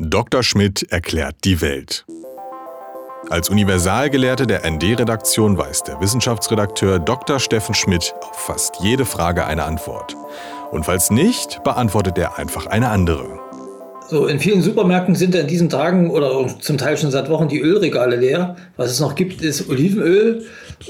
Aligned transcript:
Dr. 0.00 0.44
Schmidt 0.44 0.86
erklärt 0.92 1.34
die 1.42 1.60
Welt. 1.60 2.04
Als 3.30 3.50
Universalgelehrte 3.50 4.46
der 4.46 4.64
ND-Redaktion 4.64 5.58
weiß 5.58 5.82
der 5.82 6.00
Wissenschaftsredakteur 6.00 7.00
Dr. 7.00 7.40
Steffen 7.40 7.74
Schmidt 7.74 8.14
auf 8.20 8.36
fast 8.36 8.76
jede 8.80 9.04
Frage 9.04 9.44
eine 9.44 9.64
Antwort. 9.64 10.14
Und 10.70 10.84
falls 10.84 11.10
nicht, 11.10 11.64
beantwortet 11.64 12.16
er 12.16 12.38
einfach 12.38 12.66
eine 12.66 12.90
andere. 12.90 13.40
So, 14.08 14.26
in 14.26 14.38
vielen 14.38 14.62
Supermärkten 14.62 15.16
sind 15.16 15.34
in 15.34 15.48
diesen 15.48 15.68
Tagen 15.68 16.10
oder 16.10 16.46
zum 16.60 16.78
Teil 16.78 16.96
schon 16.96 17.10
seit 17.10 17.28
Wochen 17.28 17.48
die 17.48 17.60
Ölregale 17.60 18.14
leer. 18.14 18.54
Was 18.76 18.92
es 18.92 19.00
noch 19.00 19.16
gibt, 19.16 19.42
ist 19.42 19.68
Olivenöl 19.68 20.46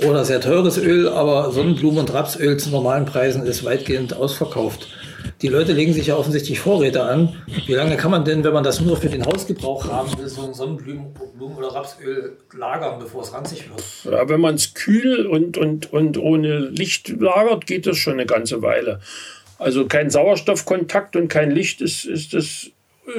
oder 0.07 0.27
sehr 0.27 0.43
teures 0.43 0.77
Öl, 0.77 1.09
aber 1.09 1.51
Sonnenblumen- 1.51 2.01
und 2.01 2.13
Rapsöl 2.13 2.59
zu 2.59 2.69
normalen 2.69 3.07
Preisen 3.07 3.45
ist 3.47 3.65
weitgehend 3.65 4.15
ausverkauft. 4.15 4.87
Die 5.41 5.48
Leute 5.48 5.73
legen 5.73 5.93
sich 5.93 6.09
ja 6.09 6.16
offensichtlich 6.16 6.59
Vorräte 6.59 7.05
an. 7.05 7.41
Wie 7.66 7.75
lange 7.75 7.96
kann 7.96 8.11
man 8.11 8.25
denn, 8.25 8.43
wenn 8.43 8.52
man 8.52 8.64
das 8.64 8.80
nur 8.80 8.96
für 8.96 9.09
den 9.09 9.24
Hausgebrauch 9.24 9.87
haben 9.87 10.19
will, 10.19 10.29
so 10.29 10.42
ein 10.42 10.52
Sonnenblumen- 10.52 11.56
oder 11.56 11.69
Rapsöl 11.69 12.38
lagern, 12.56 12.98
bevor 12.98 13.23
es 13.23 13.33
ranzig 13.33 13.69
wird? 13.69 13.84
Ja, 14.12 14.29
wenn 14.29 14.41
man 14.41 14.56
es 14.56 14.74
kühl 14.74 15.27
und, 15.27 15.56
und, 15.56 15.93
und 15.93 16.19
ohne 16.19 16.59
Licht 16.59 17.09
lagert, 17.20 17.66
geht 17.66 17.87
das 17.87 17.96
schon 17.96 18.15
eine 18.15 18.27
ganze 18.27 18.62
Weile. 18.62 19.01
Also 19.59 19.87
kein 19.87 20.10
Sauerstoffkontakt 20.10 21.15
und 21.15 21.29
kein 21.29 21.52
Licht 21.52 21.80
ist, 21.82 22.05
ist 22.05 22.34
das 22.34 22.70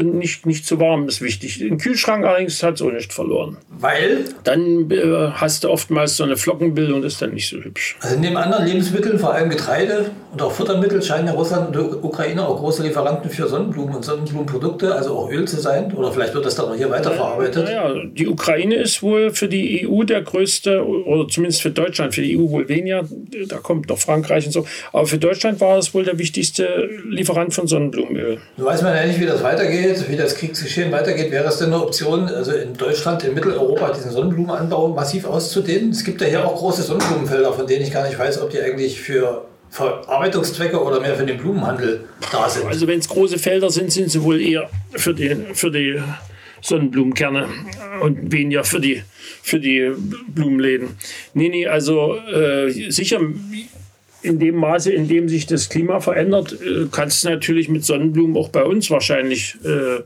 nicht, 0.02 0.46
nicht 0.46 0.66
zu 0.66 0.80
warm 0.80 1.08
ist 1.08 1.22
wichtig. 1.22 1.62
Im 1.62 1.78
Kühlschrank 1.78 2.26
allerdings 2.26 2.62
hat 2.64 2.76
es 2.76 2.82
auch 2.82 2.92
nicht 2.92 3.14
verloren. 3.14 3.58
Weil? 3.70 4.26
Dann 4.44 4.90
äh, 4.92 5.32
hast 5.34 5.64
du 5.64 5.70
oftmals 5.70 6.18
so 6.18 6.24
eine 6.24 6.38
Flockenbildung, 6.38 7.02
das 7.02 7.14
ist 7.14 7.22
dann 7.22 7.34
nicht 7.34 7.50
so 7.50 7.58
hübsch. 7.58 7.98
Also 8.02 8.20
neben 8.20 8.38
anderen 8.38 8.66
Lebensmitteln, 8.66 9.18
vor 9.20 9.34
allem 9.34 9.50
Getreide 9.50 10.12
und 10.32 10.42
auch 10.42 10.52
Futtermittel, 10.52 11.02
scheinen 11.02 11.28
ja 11.28 11.34
Russland 11.34 11.76
und 11.76 11.76
die 11.76 12.06
Ukraine 12.06 12.48
auch 12.48 12.58
große 12.58 12.84
Lieferanten 12.84 13.30
für 13.30 13.48
Sonnenblumen 13.48 13.96
und 13.96 14.06
Sonnenblumenprodukte, 14.06 14.94
also 14.94 15.18
auch 15.18 15.32
Öl 15.32 15.48
zu 15.48 15.60
sein. 15.60 15.94
Oder 15.94 16.12
vielleicht 16.12 16.34
wird 16.34 16.46
das 16.46 16.56
dann 16.56 16.70
noch 16.70 16.76
hier 16.76 16.90
weiterverarbeitet. 16.90 17.66
Naja, 17.66 17.94
die 18.06 18.28
Ukraine 18.28 18.76
ist 18.76 19.02
wohl 19.02 19.32
für 19.32 19.48
die 19.48 19.88
EU 19.88 20.04
der 20.04 20.22
größte, 20.22 20.86
oder 20.86 21.28
zumindest 21.28 21.62
für 21.62 21.72
Deutschland, 21.72 22.14
für 22.14 22.22
die 22.22 22.38
EU 22.38 22.50
wohl 22.50 22.70
weniger. 22.70 23.04
Da 23.48 23.58
kommt 23.58 23.90
noch 23.90 23.98
Frankreich 23.98 24.46
und 24.46 24.52
so. 24.52 24.66
Aber 24.94 25.08
für 25.08 25.18
Deutschland 25.18 25.60
war 25.62 25.78
es 25.78 25.94
wohl 25.94 26.04
der 26.04 26.20
wichtigste 26.20 26.90
Lieferant 27.06 27.54
von 27.54 27.68
Sonnenblumenöl. 27.68 28.40
Nun 28.58 28.68
weiß 28.68 28.82
man 28.84 28.96
ja 28.96 29.06
nicht, 29.06 29.20
wie 29.20 29.26
das 29.26 29.42
weitergeht 29.42 29.79
weitergeht, 29.80 30.10
wie 30.10 30.16
das 30.16 30.36
Kriegsgeschehen 30.36 30.92
weitergeht, 30.92 31.32
wäre 31.32 31.48
es 31.48 31.58
denn 31.58 31.68
eine 31.68 31.82
Option, 31.82 32.28
also 32.28 32.52
in 32.52 32.74
Deutschland, 32.76 33.24
in 33.24 33.34
Mitteleuropa 33.34 33.92
diesen 33.92 34.12
Sonnenblumenanbau 34.12 34.90
massiv 34.90 35.26
auszudehnen? 35.26 35.92
Es 35.92 36.04
gibt 36.04 36.22
ja 36.22 36.28
hier 36.28 36.46
auch 36.46 36.56
große 36.56 36.84
Sonnenblumenfelder, 36.84 37.54
von 37.54 37.68
denen 37.68 37.84
ich 37.84 37.92
gar 37.92 38.06
nicht 38.08 38.18
weiß, 38.18 38.42
ob 38.42 38.50
die 38.50 38.60
eigentlich 38.60 39.00
für 39.00 39.46
Verarbeitungszwecke 39.70 40.82
oder 40.82 41.00
mehr 41.00 41.16
für 41.16 41.26
den 41.26 41.38
Blumenhandel 41.38 42.06
da 42.32 42.50
sind. 42.50 42.68
Also 42.68 42.88
wenn 42.88 43.00
es 43.00 43.08
große 43.08 43.38
Felder 43.38 43.70
sind, 43.70 43.92
sind 43.92 44.10
sie 44.12 44.24
wohl 44.24 44.42
eher 44.42 44.70
für 44.96 45.14
die, 45.14 45.36
für 45.54 45.72
die 45.72 46.02
Sonnenblumenkerne 46.62 47.48
und 48.02 48.32
weniger 48.32 48.64
für 48.64 48.80
die, 48.80 49.04
für 49.44 49.60
die 49.60 49.92
Blumenläden. 50.28 50.90
Nee, 51.34 51.50
nee, 51.50 51.68
also 51.68 52.16
äh, 52.16 52.90
sicher 52.90 53.20
in 54.22 54.40
dem 54.40 54.56
Maße, 54.56 54.92
in 54.92 55.08
dem 55.08 55.30
sich 55.30 55.46
das 55.46 55.70
Klima 55.70 56.00
verändert, 56.00 56.54
äh, 56.54 56.88
kannst 56.92 57.24
du 57.24 57.30
natürlich 57.30 57.70
mit 57.70 57.86
Sonnenblumen 57.86 58.38
auch 58.38 58.50
bei 58.50 58.64
uns 58.64 58.90
wahrscheinlich 58.90 59.56
äh, 59.64 60.04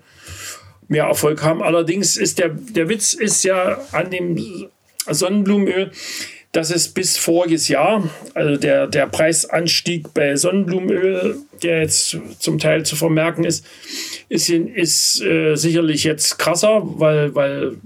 mehr 0.87 1.05
Erfolg 1.05 1.43
haben. 1.43 1.63
Allerdings 1.63 2.17
ist 2.17 2.39
der, 2.39 2.49
der 2.49 2.89
Witz 2.89 3.13
ist 3.13 3.43
ja 3.43 3.79
an 3.91 4.11
dem 4.11 4.69
Sonnenblumenöl, 5.09 5.91
dass 6.53 6.69
es 6.69 6.87
bis 6.87 7.17
voriges 7.17 7.67
Jahr, 7.67 8.07
also 8.35 8.57
der, 8.57 8.85
der 8.87 9.07
Preisanstieg 9.07 10.13
bei 10.13 10.35
Sonnenblumenöl, 10.35 11.37
der 11.63 11.81
jetzt 11.81 12.17
zum 12.39 12.59
Teil 12.59 12.85
zu 12.85 12.95
vermerken 12.95 13.43
ist, 13.43 13.65
ist, 14.29 14.49
ist 14.49 15.21
äh, 15.21 15.55
sicherlich 15.55 16.03
jetzt 16.03 16.37
krasser, 16.37 16.81
weil, 16.83 17.33
weil 17.33 17.77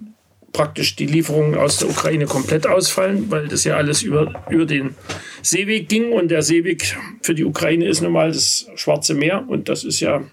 praktisch 0.53 0.95
die 0.95 1.05
Lieferungen 1.05 1.55
aus 1.55 1.77
der 1.77 1.89
Ukraine 1.89 2.25
komplett 2.25 2.67
ausfallen, 2.67 3.29
weil 3.29 3.47
das 3.47 3.63
ja 3.63 3.75
alles 3.75 4.02
über, 4.02 4.43
über 4.49 4.65
den 4.65 4.95
Seeweg 5.41 5.89
ging. 5.89 6.11
Und 6.11 6.30
der 6.30 6.41
Seeweg 6.41 6.97
für 7.21 7.35
die 7.35 7.45
Ukraine 7.45 7.87
ist 7.87 8.02
nun 8.02 8.13
mal 8.13 8.31
das 8.31 8.67
Schwarze 8.75 9.13
Meer. 9.13 9.45
Und 9.47 9.69
das 9.69 9.83
ist 9.83 9.99
ja 9.99 10.23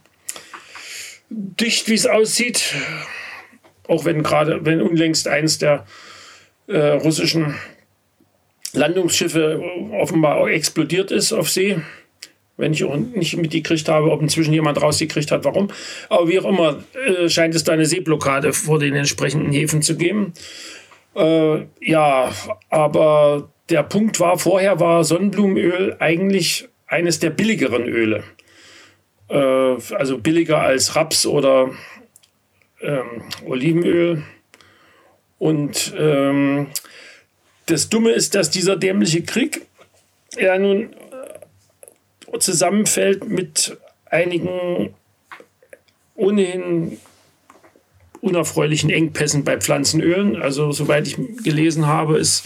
dicht, 1.29 1.89
wie 1.89 1.95
es 1.95 2.07
aussieht. 2.07 2.75
Auch 3.87 4.05
wenn 4.05 4.23
gerade, 4.23 4.65
wenn 4.65 4.81
unlängst 4.81 5.29
eins 5.29 5.59
der 5.59 5.87
äh, 6.67 6.79
russischen 6.79 7.55
Landungsschiffe 8.73 9.63
offenbar 9.93 10.49
explodiert 10.49 11.11
ist 11.11 11.33
auf 11.33 11.51
See 11.51 11.81
wenn 12.57 12.73
ich 12.73 12.85
nicht 12.85 13.37
mitgekriegt 13.37 13.89
habe, 13.89 14.11
ob 14.11 14.23
inzwischen 14.23 14.53
jemand 14.53 14.81
rausgekriegt 14.81 15.31
hat, 15.31 15.45
warum. 15.45 15.69
Aber 16.09 16.29
wie 16.29 16.39
auch 16.39 16.45
immer, 16.45 16.85
äh, 16.95 17.29
scheint 17.29 17.55
es 17.55 17.65
da 17.65 17.73
eine 17.73 17.87
Seeblockade 17.87 18.53
vor 18.53 18.79
den 18.79 18.95
entsprechenden 18.95 19.53
Häfen 19.53 19.83
zu 19.83 19.97
geben. 19.97 20.33
Äh, 21.17 21.67
ja, 21.81 22.33
aber 22.71 23.51
der 23.71 23.83
Punkt 23.83 24.21
war, 24.21 24.39
vorher 24.39 24.81
war 24.81 25.05
Sonnenblumenöl 25.05 25.97
eigentlich 25.99 26.69
eines 26.87 27.19
der 27.19 27.31
billigeren 27.31 27.89
Öle. 27.89 28.23
Äh, 29.29 29.37
also 29.95 30.19
billiger 30.19 30.61
als 30.61 30.95
Raps 30.97 31.27
oder 31.27 31.71
ähm, 32.81 33.23
Olivenöl. 33.47 34.23
Und 35.39 35.95
ähm, 35.99 36.69
das 37.67 37.89
Dumme 37.89 38.11
ist, 38.11 38.35
dass 38.35 38.51
dieser 38.51 38.77
dämliche 38.77 39.23
Krieg 39.23 39.63
ja 40.39 40.59
nun 40.59 40.95
zusammenfällt 42.39 43.29
mit 43.29 43.77
einigen 44.07 44.95
ohnehin 46.15 46.99
unerfreulichen 48.21 48.91
Engpässen 48.91 49.45
bei 49.45 49.59
Pflanzenölen. 49.59 50.41
Also 50.41 50.73
soweit 50.73 51.07
ich 51.07 51.17
gelesen 51.43 51.87
habe, 51.87 52.19
ist 52.19 52.45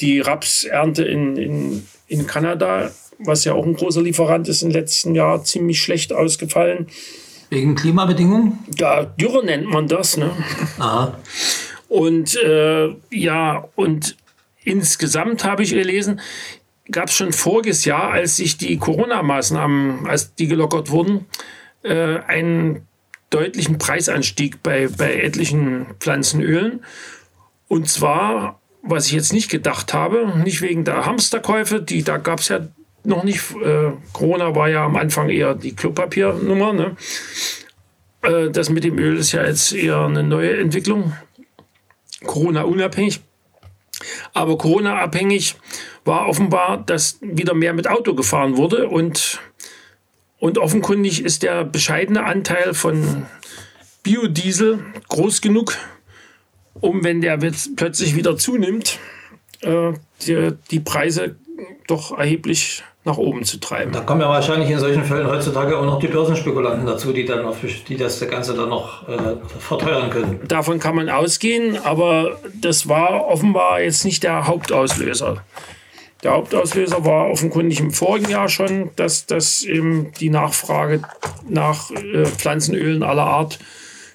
die 0.00 0.20
Rapsernte 0.20 1.04
in, 1.04 1.36
in, 1.36 1.86
in 2.08 2.26
Kanada, 2.26 2.90
was 3.18 3.44
ja 3.44 3.54
auch 3.54 3.64
ein 3.64 3.74
großer 3.74 4.02
Lieferant 4.02 4.48
ist, 4.48 4.62
im 4.62 4.70
letzten 4.70 5.14
Jahr 5.14 5.42
ziemlich 5.44 5.80
schlecht 5.80 6.12
ausgefallen. 6.12 6.86
Wegen 7.50 7.74
Klimabedingungen? 7.74 8.58
Ja, 8.76 9.04
Dürre 9.04 9.44
nennt 9.44 9.66
man 9.66 9.88
das. 9.88 10.16
Ne? 10.18 10.30
Aha. 10.78 11.18
Und 11.88 12.36
äh, 12.36 12.90
ja, 13.10 13.66
und 13.74 14.16
insgesamt 14.62 15.44
habe 15.44 15.62
ich 15.62 15.70
gelesen, 15.70 16.20
gab 16.90 17.08
es 17.08 17.14
schon 17.14 17.32
voriges 17.32 17.84
Jahr, 17.84 18.10
als 18.10 18.36
sich 18.36 18.56
die 18.56 18.78
Corona-Maßnahmen, 18.78 20.06
als 20.06 20.34
die 20.34 20.48
gelockert 20.48 20.90
wurden, 20.90 21.26
äh, 21.82 22.18
einen 22.26 22.86
deutlichen 23.30 23.78
Preisanstieg 23.78 24.62
bei, 24.62 24.88
bei 24.88 25.14
etlichen 25.14 25.86
Pflanzenölen. 26.00 26.84
Und 27.68 27.88
zwar, 27.88 28.60
was 28.82 29.06
ich 29.06 29.12
jetzt 29.12 29.32
nicht 29.32 29.50
gedacht 29.50 29.92
habe, 29.92 30.32
nicht 30.42 30.62
wegen 30.62 30.84
der 30.84 31.04
Hamsterkäufe, 31.04 31.82
die 31.82 32.02
da 32.02 32.16
gab 32.16 32.40
es 32.40 32.48
ja 32.48 32.60
noch 33.04 33.24
nicht. 33.24 33.42
Äh, 33.62 33.92
Corona 34.12 34.54
war 34.54 34.68
ja 34.68 34.84
am 34.84 34.96
Anfang 34.96 35.28
eher 35.28 35.54
die 35.54 35.74
Klopapiernummer. 35.74 36.72
Ne? 36.72 36.96
Äh, 38.22 38.50
das 38.50 38.70
mit 38.70 38.84
dem 38.84 38.98
Öl 38.98 39.16
ist 39.18 39.32
ja 39.32 39.44
jetzt 39.44 39.72
eher 39.72 40.00
eine 40.00 40.22
neue 40.22 40.56
Entwicklung. 40.58 41.12
Corona 42.24 42.62
unabhängig. 42.62 43.20
Aber 44.32 44.58
Corona 44.58 44.98
abhängig 44.98 45.56
war 46.04 46.28
offenbar, 46.28 46.78
dass 46.78 47.18
wieder 47.20 47.54
mehr 47.54 47.72
mit 47.72 47.88
Auto 47.88 48.14
gefahren 48.14 48.56
wurde 48.56 48.88
und, 48.88 49.40
und 50.38 50.58
offenkundig 50.58 51.24
ist 51.24 51.42
der 51.42 51.64
bescheidene 51.64 52.24
Anteil 52.24 52.74
von 52.74 53.26
Biodiesel 54.02 54.84
groß 55.08 55.40
genug, 55.40 55.76
um, 56.80 57.02
wenn 57.02 57.20
der 57.20 57.36
plötzlich 57.36 58.14
wieder 58.14 58.36
zunimmt, 58.36 58.98
äh, 59.60 59.92
die, 60.22 60.52
die 60.70 60.80
Preise 60.80 61.36
doch 61.86 62.16
erheblich 62.16 62.84
nach 63.08 63.18
oben 63.18 63.44
zu 63.44 63.58
treiben. 63.58 63.92
Da 63.92 64.00
kommen 64.00 64.20
ja 64.20 64.28
wahrscheinlich 64.28 64.70
in 64.70 64.78
solchen 64.78 65.04
Fällen 65.04 65.26
heutzutage 65.26 65.76
auch 65.76 65.84
noch 65.84 65.98
die 65.98 66.06
Börsenspekulanten 66.06 66.86
dazu, 66.86 67.12
die 67.12 67.24
dann 67.24 67.44
auf, 67.44 67.56
die 67.88 67.96
das 67.96 68.20
Ganze 68.28 68.54
dann 68.54 68.68
noch 68.68 69.08
äh, 69.08 69.36
verteuern 69.58 70.10
können. 70.10 70.40
Davon 70.46 70.78
kann 70.78 70.94
man 70.94 71.08
ausgehen, 71.08 71.78
aber 71.82 72.38
das 72.54 72.88
war 72.88 73.26
offenbar 73.26 73.80
jetzt 73.80 74.04
nicht 74.04 74.22
der 74.22 74.46
Hauptauslöser. 74.46 75.42
Der 76.22 76.32
Hauptauslöser 76.32 77.04
war 77.04 77.30
offenkundig 77.30 77.80
im 77.80 77.92
vorigen 77.92 78.28
Jahr 78.28 78.48
schon, 78.48 78.90
dass, 78.96 79.26
dass 79.26 79.62
eben 79.62 80.12
die 80.20 80.30
Nachfrage 80.30 81.02
nach 81.48 81.90
äh, 81.90 82.24
Pflanzenölen 82.26 83.02
aller 83.02 83.24
Art 83.24 83.58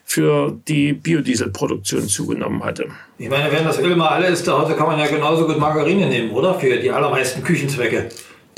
für 0.05 0.59
die 0.67 0.93
Biodieselproduktion 0.93 2.07
zugenommen 2.07 2.63
hatte. 2.63 2.87
Ich 3.17 3.29
meine, 3.29 3.51
wenn 3.51 3.63
das 3.63 3.79
Öl 3.79 3.95
mal 3.95 4.09
alle 4.09 4.27
ist, 4.27 4.45
da 4.47 4.63
kann 4.77 4.85
man 4.85 4.99
ja 4.99 5.07
genauso 5.07 5.47
gut 5.47 5.57
Margarine 5.57 6.07
nehmen, 6.07 6.31
oder? 6.31 6.53
Für 6.55 6.77
die 6.77 6.91
allermeisten 6.91 7.41
Küchenzwecke. 7.41 8.09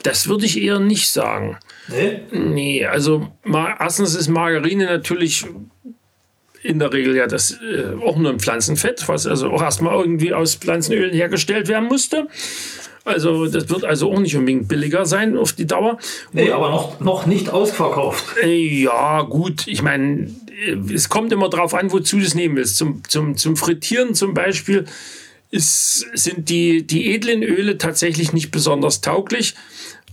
Das 0.05 0.27
würde 0.27 0.45
ich 0.45 0.61
eher 0.61 0.79
nicht 0.79 1.09
sagen. 1.09 1.57
Nee? 1.87 2.19
Nee, 2.31 2.85
also 2.85 3.27
erstens 3.79 4.13
ist 4.13 4.27
Margarine 4.27 4.85
natürlich 4.85 5.45
in 6.61 6.77
der 6.77 6.93
Regel 6.93 7.15
ja 7.15 7.25
das 7.25 7.57
äh, 7.61 7.95
auch 8.03 8.15
nur 8.15 8.31
ein 8.31 8.39
Pflanzenfett, 8.39 9.07
was 9.07 9.25
also 9.25 9.49
auch 9.49 9.61
erstmal 9.61 9.97
irgendwie 9.99 10.33
aus 10.33 10.55
Pflanzenölen 10.55 11.13
hergestellt 11.13 11.67
werden 11.67 11.87
musste. 11.87 12.27
Also 13.03 13.47
das 13.47 13.69
wird 13.69 13.83
also 13.83 14.11
auch 14.11 14.19
nicht 14.19 14.35
unbedingt 14.35 14.67
billiger 14.67 15.05
sein 15.05 15.37
auf 15.37 15.53
die 15.53 15.65
Dauer. 15.65 15.97
Nee, 16.33 16.51
aber 16.51 16.69
noch, 16.69 16.99
noch 16.99 17.25
nicht 17.25 17.49
ausverkauft. 17.49 18.25
Äh, 18.43 18.83
ja, 18.83 19.23
gut. 19.23 19.67
Ich 19.67 19.81
meine, 19.81 20.31
es 20.93 21.09
kommt 21.09 21.31
immer 21.31 21.49
darauf 21.49 21.73
an, 21.73 21.91
wozu 21.91 22.17
du 22.17 22.23
es 22.23 22.35
nehmen 22.35 22.55
willst. 22.57 22.77
Zum, 22.77 23.01
zum, 23.07 23.37
zum 23.37 23.57
Frittieren 23.57 24.13
zum 24.13 24.35
Beispiel 24.35 24.85
ist, 25.51 26.05
sind 26.13 26.49
die, 26.49 26.85
die 26.85 27.13
edlen 27.13 27.43
Öle 27.43 27.77
tatsächlich 27.77 28.33
nicht 28.33 28.51
besonders 28.51 29.01
tauglich, 29.01 29.55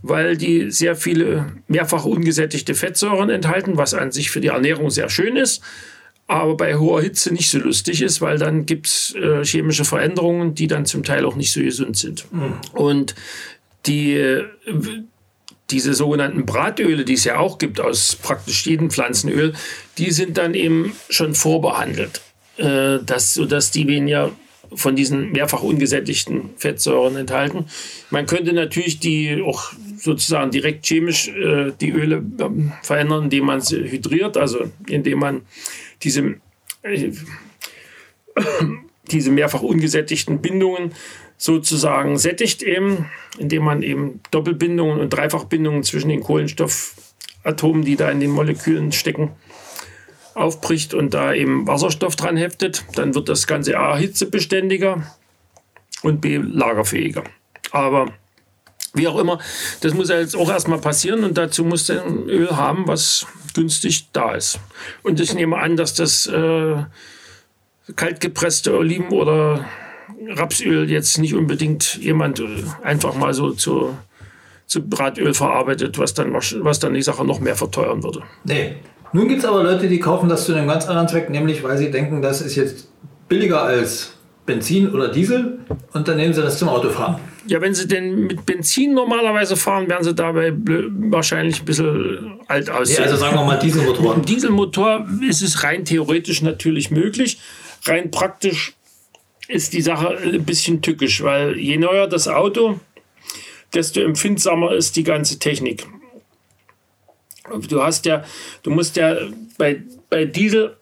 weil 0.02 0.37
die 0.37 0.70
sehr 0.70 0.96
viele 0.96 1.52
mehrfach 1.69 2.04
ungesättigte 2.04 2.75
Fettsäuren 2.75 3.31
enthalten, 3.31 3.76
was 3.76 3.94
an 3.94 4.12
sich 4.12 4.31
für 4.31 4.40
die 4.40 4.49
Ernährung 4.49 4.90
sehr 4.90 5.08
schön 5.08 5.37
ist 5.37 5.62
aber 6.32 6.56
bei 6.56 6.76
hoher 6.76 7.02
Hitze 7.02 7.32
nicht 7.32 7.50
so 7.50 7.58
lustig 7.58 8.00
ist, 8.02 8.20
weil 8.20 8.38
dann 8.38 8.64
gibt 8.64 8.87
es 8.87 9.14
äh, 9.14 9.44
chemische 9.44 9.84
Veränderungen, 9.84 10.54
die 10.54 10.66
dann 10.66 10.87
zum 10.87 11.04
Teil 11.04 11.25
auch 11.25 11.37
nicht 11.37 11.52
so 11.52 11.60
gesund 11.60 11.96
sind. 11.96 12.25
Mhm. 12.32 12.54
Und 12.72 13.14
die, 13.87 14.43
diese 15.70 15.94
sogenannten 15.94 16.46
Bratöle, 16.46 17.04
die 17.04 17.14
es 17.14 17.25
ja 17.25 17.38
auch 17.38 17.58
gibt 17.58 17.81
aus 17.81 18.16
praktisch 18.16 18.66
jedem 18.66 18.90
Pflanzenöl, 18.90 19.52
die 19.99 20.10
sind 20.10 20.38
dann 20.38 20.54
eben 20.54 20.94
schon 21.10 21.34
vorbehandelt, 21.34 22.22
äh, 22.56 22.99
dass, 23.04 23.34
sodass 23.34 23.70
die 23.70 23.87
weniger 23.87 24.31
von 24.75 24.96
diesen 24.96 25.32
mehrfach 25.32 25.62
ungesättigten 25.62 26.50
Fettsäuren 26.56 27.16
enthalten. 27.16 27.66
Man 28.08 28.25
könnte 28.25 28.54
natürlich 28.54 29.00
die 29.00 29.43
auch 29.44 29.72
sozusagen 30.02 30.50
direkt 30.50 30.84
chemisch 30.84 31.28
äh, 31.28 31.72
die 31.81 31.90
Öle 31.90 32.16
äh, 32.16 32.84
verändern, 32.84 33.25
indem 33.25 33.44
man 33.46 33.60
sie 33.60 33.78
hydriert, 33.78 34.37
also 34.37 34.64
indem 34.88 35.20
man 35.20 35.43
diese, 36.02 36.34
äh, 36.82 37.12
diese 39.10 39.31
mehrfach 39.31 39.62
ungesättigten 39.62 40.43
Bindungen 40.43 40.93
sozusagen 41.37 42.19
sättigt 42.19 42.64
eben, 42.64 43.06
indem 43.38 43.62
man 43.62 43.82
eben 43.82 44.20
Doppelbindungen 44.32 44.99
und 44.99 45.10
Dreifachbindungen 45.10 45.84
zwischen 45.84 46.08
den 46.08 46.20
Kohlenstoffatomen, 46.20 47.84
die 47.84 47.94
da 47.94 48.10
in 48.10 48.19
den 48.19 48.31
Molekülen 48.31 48.90
stecken, 48.90 49.31
aufbricht 50.34 50.94
und 50.94 51.14
da 51.14 51.32
eben 51.32 51.66
Wasserstoff 51.69 52.16
dran 52.16 52.37
heftet. 52.37 52.84
Dann 52.96 53.14
wird 53.14 53.28
das 53.28 53.46
Ganze 53.46 53.78
A 53.78 53.96
hitzebeständiger 53.96 55.06
und 56.02 56.20
B 56.20 56.38
lagerfähiger. 56.38 57.22
Aber 57.70 58.12
wie 58.94 59.08
auch 59.08 59.18
immer, 59.18 59.38
das 59.80 59.94
muss 59.94 60.08
ja 60.08 60.18
jetzt 60.18 60.36
auch 60.36 60.50
erstmal 60.50 60.78
passieren 60.78 61.24
und 61.24 61.38
dazu 61.38 61.64
muss 61.64 61.88
ein 61.90 62.28
Öl 62.28 62.50
haben, 62.50 62.86
was 62.86 63.26
günstig 63.54 64.08
da 64.12 64.34
ist. 64.34 64.58
Und 65.02 65.20
ich 65.20 65.34
nehme 65.34 65.56
an, 65.56 65.76
dass 65.76 65.94
das 65.94 66.26
äh, 66.26 66.76
kaltgepresste 67.96 68.76
Oliven 68.76 69.08
oder 69.08 69.64
Rapsöl 70.28 70.90
jetzt 70.90 71.18
nicht 71.18 71.34
unbedingt 71.34 71.96
jemand 71.96 72.40
äh, 72.40 72.46
einfach 72.82 73.14
mal 73.14 73.34
so 73.34 73.52
zu, 73.52 73.96
zu 74.66 74.86
Bratöl 74.86 75.34
verarbeitet, 75.34 75.98
was 75.98 76.14
dann, 76.14 76.32
was 76.34 76.78
dann 76.78 76.94
die 76.94 77.02
Sache 77.02 77.24
noch 77.24 77.40
mehr 77.40 77.56
verteuern 77.56 78.02
würde. 78.02 78.22
Nee. 78.44 78.76
Nun 79.14 79.28
gibt 79.28 79.40
es 79.40 79.44
aber 79.44 79.62
Leute, 79.62 79.88
die 79.88 80.00
kaufen 80.00 80.30
das 80.30 80.46
zu 80.46 80.54
einem 80.54 80.66
ganz 80.66 80.86
anderen 80.86 81.06
Zweck, 81.06 81.28
nämlich 81.28 81.62
weil 81.62 81.76
sie 81.76 81.90
denken, 81.90 82.22
das 82.22 82.40
ist 82.40 82.56
jetzt 82.56 82.88
billiger 83.28 83.62
als 83.62 84.14
Benzin 84.46 84.90
oder 84.90 85.08
Diesel 85.08 85.58
und 85.92 86.08
dann 86.08 86.16
nehmen 86.16 86.32
sie 86.32 86.40
das 86.40 86.58
zum 86.58 86.70
Autofahren. 86.70 87.16
Ja, 87.46 87.60
wenn 87.60 87.74
sie 87.74 87.88
denn 87.88 88.26
mit 88.26 88.46
Benzin 88.46 88.94
normalerweise 88.94 89.56
fahren, 89.56 89.88
werden 89.88 90.04
sie 90.04 90.14
dabei 90.14 90.52
wahrscheinlich 90.54 91.60
ein 91.60 91.64
bisschen 91.64 92.40
alt 92.46 92.70
aussehen. 92.70 92.98
Ja, 92.98 93.04
also 93.04 93.16
sagen 93.16 93.36
wir 93.36 93.44
mal 93.44 93.58
Dieselmotor. 93.58 94.16
Mit 94.16 94.28
Dieselmotor 94.28 95.08
ist 95.28 95.42
es 95.42 95.64
rein 95.64 95.84
theoretisch 95.84 96.42
natürlich 96.42 96.90
möglich. 96.90 97.38
Rein 97.84 98.10
praktisch 98.10 98.74
ist 99.48 99.72
die 99.72 99.82
Sache 99.82 100.18
ein 100.18 100.44
bisschen 100.44 100.82
tückisch, 100.82 101.22
weil 101.22 101.58
je 101.58 101.76
neuer 101.76 102.06
das 102.06 102.28
Auto, 102.28 102.78
desto 103.74 104.00
empfindsamer 104.00 104.72
ist 104.72 104.96
die 104.96 105.04
ganze 105.04 105.38
Technik. 105.38 105.86
Du 107.68 107.82
hast 107.82 108.06
ja, 108.06 108.24
du 108.62 108.70
musst 108.70 108.96
ja 108.96 109.16
bei, 109.58 109.82
bei 110.08 110.24
Diesel 110.24 110.76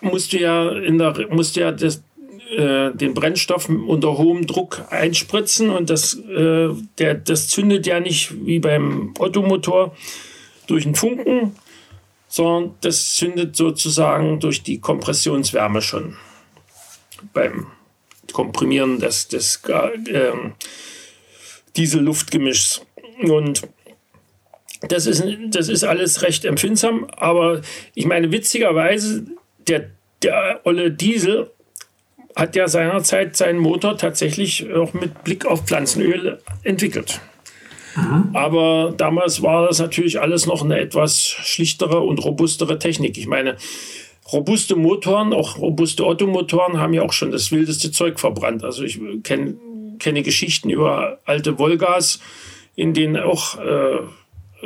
musst 0.00 0.32
du 0.32 0.38
ja 0.38 0.70
in 0.70 0.98
der 0.98 1.14
musst 1.30 1.56
du 1.56 1.60
ja 1.60 1.72
das, 1.72 2.02
äh, 2.50 2.90
den 2.94 3.14
Brennstoff 3.14 3.68
unter 3.68 4.18
hohem 4.18 4.46
Druck 4.46 4.84
einspritzen 4.90 5.70
und 5.70 5.90
das, 5.90 6.14
äh, 6.14 6.68
der, 6.98 7.14
das 7.14 7.48
zündet 7.48 7.86
ja 7.86 8.00
nicht 8.00 8.46
wie 8.46 8.58
beim 8.58 9.14
Ottomotor 9.18 9.94
durch 10.66 10.84
einen 10.84 10.94
Funken, 10.94 11.56
sondern 12.28 12.74
das 12.80 13.14
zündet 13.14 13.56
sozusagen 13.56 14.40
durch 14.40 14.62
die 14.62 14.80
Kompressionswärme 14.80 15.80
schon 15.80 16.16
beim 17.32 17.66
Komprimieren 18.32 18.98
des, 18.98 19.28
des 19.28 19.62
äh, 19.66 20.32
Diesel-Luftgemischs. 21.76 22.84
Und 23.22 23.62
das 24.88 25.06
ist, 25.06 25.24
das 25.48 25.68
ist 25.68 25.84
alles 25.84 26.22
recht 26.22 26.44
empfindsam, 26.44 27.06
aber 27.16 27.62
ich 27.94 28.06
meine, 28.06 28.32
witzigerweise, 28.32 29.24
der, 29.66 29.90
der 30.22 30.60
olle 30.64 30.90
Diesel 30.90 31.50
hat 32.36 32.56
ja 32.56 32.68
seinerzeit 32.68 33.36
seinen 33.36 33.58
Motor 33.58 33.96
tatsächlich 33.96 34.72
auch 34.72 34.92
mit 34.92 35.24
Blick 35.24 35.46
auf 35.46 35.64
Pflanzenöl 35.64 36.40
entwickelt. 36.62 37.20
Mhm. 37.96 38.30
Aber 38.32 38.92
damals 38.96 39.42
war 39.42 39.66
das 39.66 39.78
natürlich 39.78 40.20
alles 40.20 40.46
noch 40.46 40.62
eine 40.62 40.78
etwas 40.78 41.22
schlichtere 41.22 42.00
und 42.00 42.24
robustere 42.24 42.78
Technik. 42.78 43.16
Ich 43.18 43.26
meine, 43.26 43.56
robuste 44.32 44.74
Motoren, 44.74 45.32
auch 45.32 45.58
robuste 45.58 46.04
Ottomotoren, 46.04 46.78
haben 46.78 46.94
ja 46.94 47.02
auch 47.02 47.12
schon 47.12 47.30
das 47.30 47.52
wildeste 47.52 47.92
Zeug 47.92 48.18
verbrannt. 48.18 48.64
Also 48.64 48.82
ich 48.82 49.00
kenn, 49.22 49.96
kenne 49.98 50.22
Geschichten 50.22 50.70
über 50.70 51.18
alte 51.24 51.58
Volgas, 51.58 52.20
in 52.74 52.94
denen 52.94 53.16
auch 53.16 53.58
äh, 53.60 53.98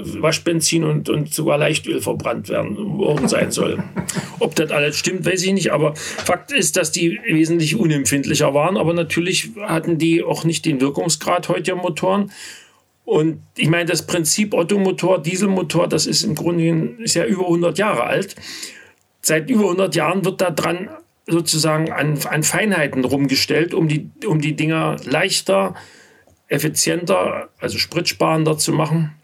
Waschbenzin 0.03 0.85
und, 0.85 1.09
und 1.09 1.33
sogar 1.33 1.59
Leichtöl 1.59 2.01
verbrannt 2.01 2.49
werden 2.49 2.77
worden 2.99 3.29
sein 3.29 3.51
soll. 3.51 3.83
Ob 4.39 4.55
das 4.55 4.71
alles 4.71 4.99
stimmt, 4.99 5.27
weiß 5.27 5.43
ich 5.45 5.53
nicht, 5.53 5.73
aber 5.73 5.95
Fakt 5.95 6.53
ist, 6.53 6.77
dass 6.77 6.93
die 6.93 7.21
wesentlich 7.27 7.77
unempfindlicher 7.77 8.55
waren, 8.55 8.77
aber 8.77 8.95
natürlich 8.95 9.51
hatten 9.61 9.99
die 9.99 10.23
auch 10.23 10.45
nicht 10.45 10.65
den 10.65 10.81
Wirkungsgrad 10.81 11.49
heutiger 11.49 11.77
Motoren. 11.77 12.31
Und 13.05 13.41
ich 13.57 13.69
meine, 13.69 13.87
das 13.87 14.07
Prinzip 14.07 14.53
Ottomotor, 14.53 15.23
Dieselmotor, 15.23 15.89
das 15.89 16.07
ist 16.07 16.25
im 16.25 16.35
Grunde 16.35 16.97
ist 17.03 17.15
ja 17.15 17.25
über 17.25 17.45
100 17.45 17.79
Jahre 17.79 18.05
alt. 18.05 18.37
Seit 19.23 19.49
über 19.49 19.63
100 19.63 19.95
Jahren 19.95 20.25
wird 20.25 20.43
da 20.43 20.51
dran 20.51 20.91
sozusagen 21.27 21.91
an, 21.91 22.19
an 22.27 22.43
Feinheiten 22.43 23.05
rumgestellt, 23.05 23.75
um 23.75 23.89
die, 23.89 24.11
um 24.27 24.41
die 24.41 24.57
Dinger 24.57 24.97
leichter, 25.05 25.75
effizienter, 26.49 27.49
also 27.59 27.79
spritsparender 27.79 28.59
zu 28.59 28.73
machen. 28.73 29.15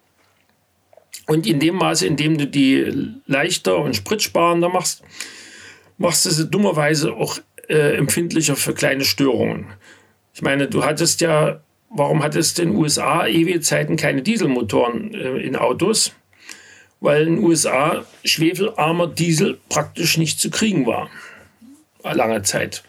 Und 1.27 1.47
in 1.47 1.59
dem 1.59 1.77
Maße, 1.77 2.07
in 2.07 2.17
dem 2.17 2.37
du 2.37 2.47
die 2.47 3.13
leichter 3.27 3.79
und 3.79 3.97
spritsparender 3.97 4.69
machst, 4.69 5.03
machst 5.97 6.27
du 6.27 6.31
sie 6.31 6.47
dummerweise 6.47 7.15
auch 7.15 7.39
äh, 7.69 7.97
empfindlicher 7.97 8.57
für 8.57 8.75
kleine 8.75 9.05
Störungen. 9.05 9.67
Ich 10.35 10.43
meine, 10.43 10.69
du 10.69 10.85
hattest 10.85 11.21
ja, 11.21 11.61
warum 11.89 12.23
hattest 12.23 12.59
du 12.59 12.63
in 12.63 12.71
den 12.71 12.79
USA 12.79 13.27
ewige 13.27 13.61
Zeiten 13.61 13.97
keine 13.97 14.23
Dieselmotoren 14.23 15.15
äh, 15.15 15.39
in 15.39 15.57
Autos? 15.57 16.13
Weil 17.01 17.27
in 17.27 17.37
den 17.37 17.45
USA 17.45 18.05
schwefelarmer 18.25 19.07
Diesel 19.07 19.59
praktisch 19.69 20.17
nicht 20.17 20.41
zu 20.41 20.51
kriegen 20.51 20.87
war. 20.87 21.11
Lange 22.03 22.43
Zeit. 22.43 22.83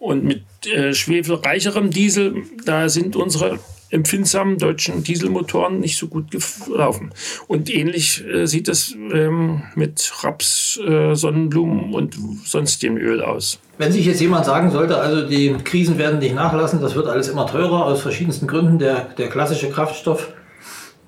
Und 0.00 0.24
mit 0.24 0.42
äh, 0.66 0.94
schwefelreicherem 0.94 1.90
Diesel, 1.90 2.42
da 2.64 2.88
sind 2.88 3.16
unsere 3.16 3.58
empfindsamen 3.90 4.56
deutschen 4.56 5.04
Dieselmotoren 5.04 5.78
nicht 5.78 5.98
so 5.98 6.08
gut 6.08 6.30
gelaufen. 6.30 7.10
Und 7.48 7.68
ähnlich 7.68 8.24
äh, 8.26 8.46
sieht 8.46 8.68
es 8.68 8.94
ähm, 9.12 9.62
mit 9.74 10.10
Raps, 10.22 10.80
äh, 10.86 11.14
Sonnenblumen 11.14 11.92
und 11.92 12.16
sonstigem 12.46 12.96
Öl 12.96 13.20
aus. 13.20 13.60
Wenn 13.76 13.92
sich 13.92 14.06
jetzt 14.06 14.22
jemand 14.22 14.46
sagen 14.46 14.70
sollte, 14.70 14.96
also 14.96 15.28
die 15.28 15.54
Krisen 15.64 15.98
werden 15.98 16.18
nicht 16.18 16.34
nachlassen, 16.34 16.80
das 16.80 16.94
wird 16.94 17.06
alles 17.06 17.28
immer 17.28 17.46
teurer 17.46 17.84
aus 17.84 18.00
verschiedensten 18.00 18.46
Gründen, 18.46 18.78
der, 18.78 19.10
der 19.18 19.28
klassische 19.28 19.70
Kraftstoff, 19.70 20.32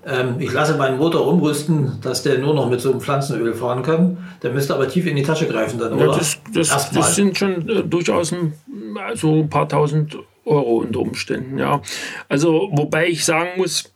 ähm, 0.04 0.36
ich 0.38 0.52
lasse 0.52 0.76
meinen 0.76 0.98
Motor 0.98 1.26
umrüsten, 1.26 2.00
dass 2.02 2.22
der 2.22 2.38
nur 2.38 2.54
noch 2.54 2.68
mit 2.68 2.80
so 2.80 2.90
einem 2.90 3.00
Pflanzenöl 3.00 3.54
fahren 3.54 3.82
kann, 3.82 4.18
der 4.42 4.52
müsste 4.52 4.74
aber 4.74 4.88
tief 4.88 5.06
in 5.06 5.16
die 5.16 5.22
Tasche 5.22 5.46
greifen 5.46 5.78
dann, 5.78 5.92
oder? 5.92 6.06
Ja, 6.06 6.18
das, 6.18 6.38
das, 6.52 6.90
das 6.90 7.14
sind 7.14 7.38
schon 7.38 7.68
äh, 7.68 7.82
durchaus 7.84 8.32
ein, 8.32 8.54
so 9.14 9.42
ein 9.42 9.48
paar 9.48 9.68
tausend 9.68 10.16
Euro 10.44 10.78
unter 10.78 11.00
Umständen. 11.00 11.58
Ja. 11.58 11.82
Also, 12.28 12.68
wobei 12.72 13.08
ich 13.08 13.24
sagen 13.24 13.50
muss, 13.56 13.92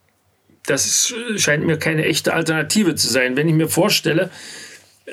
das 0.65 1.13
scheint 1.35 1.65
mir 1.65 1.77
keine 1.77 2.05
echte 2.05 2.33
Alternative 2.33 2.95
zu 2.95 3.07
sein. 3.07 3.35
Wenn 3.35 3.47
ich 3.47 3.55
mir 3.55 3.67
vorstelle, 3.67 4.29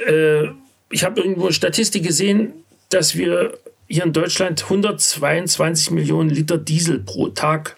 äh, 0.06 0.44
ich 0.90 1.04
habe 1.04 1.20
irgendwo 1.20 1.50
Statistik 1.50 2.04
gesehen, 2.04 2.52
dass 2.90 3.16
wir 3.16 3.58
hier 3.88 4.04
in 4.04 4.12
Deutschland 4.12 4.62
122 4.62 5.90
Millionen 5.90 6.30
Liter 6.30 6.58
Diesel 6.58 7.00
pro 7.00 7.28
Tag 7.28 7.76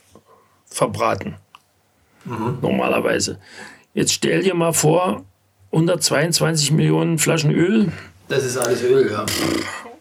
verbraten. 0.66 1.36
Mhm. 2.26 2.58
Normalerweise. 2.60 3.38
Jetzt 3.94 4.12
stell 4.12 4.42
dir 4.42 4.54
mal 4.54 4.72
vor, 4.72 5.24
122 5.72 6.72
Millionen 6.72 7.18
Flaschen 7.18 7.52
Öl. 7.52 7.92
Das 8.28 8.44
ist 8.44 8.56
alles 8.56 8.82
Öl, 8.82 9.10
ja. 9.10 9.24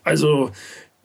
Also 0.04 0.52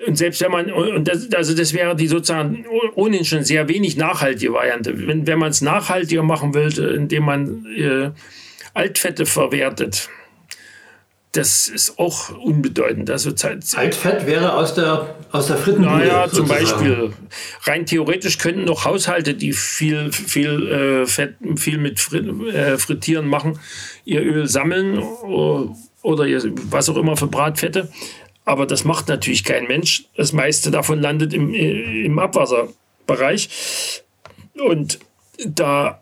Und 0.07 0.17
selbst 0.17 0.41
wenn 0.41 0.51
man, 0.51 0.71
und 0.73 1.07
das, 1.07 1.31
also 1.33 1.55
das 1.55 1.75
wäre 1.75 1.95
die 1.95 2.07
sozusagen 2.07 2.65
ohnehin 2.95 3.25
schon 3.25 3.45
sehr 3.45 3.69
wenig 3.69 3.97
nachhaltige 3.97 4.53
Variante. 4.53 5.07
Wenn, 5.07 5.27
wenn 5.27 5.39
man 5.39 5.51
es 5.51 5.61
nachhaltiger 5.61 6.23
machen 6.23 6.55
will, 6.55 6.77
indem 6.95 7.25
man 7.25 7.67
äh, 7.77 8.11
Altfette 8.73 9.27
verwertet, 9.27 10.09
das 11.33 11.69
ist 11.69 11.99
auch 11.99 12.37
unbedeutend. 12.37 13.09
Also 13.09 13.31
Altfett 13.77 14.27
wäre 14.27 14.55
aus 14.55 14.75
der, 14.75 15.15
aus 15.31 15.47
der 15.47 15.59
Frittenbude. 15.59 15.99
Naja, 15.99 16.29
zum 16.29 16.49
Beispiel. 16.49 17.13
Rein 17.63 17.87
theoretisch 17.87 18.39
könnten 18.39 18.65
noch 18.65 18.85
Haushalte, 18.85 19.35
die 19.35 19.53
viel, 19.53 20.11
viel, 20.13 20.67
äh, 20.69 21.07
Fett, 21.07 21.37
viel 21.57 21.79
mit 21.79 22.01
Frit, 22.01 22.27
äh, 22.53 22.79
Frittieren 22.79 23.29
machen, 23.29 23.61
ihr 24.05 24.23
Öl 24.23 24.49
sammeln 24.49 24.99
oder, 24.99 25.77
oder 26.03 26.27
was 26.71 26.89
auch 26.89 26.97
immer 26.97 27.17
für 27.17 27.29
Bratfette. 27.29 27.89
Aber 28.45 28.67
das 28.67 28.85
macht 28.85 29.07
natürlich 29.07 29.45
kein 29.45 29.69
Mensch. 29.69 30.07
Das 30.17 30.33
meiste 30.33 30.73
davon 30.73 31.01
landet 31.01 31.33
im, 31.33 31.55
im 31.55 32.19
Abwasserbereich. 32.19 34.03
Und 34.59 34.99
da 35.47 36.00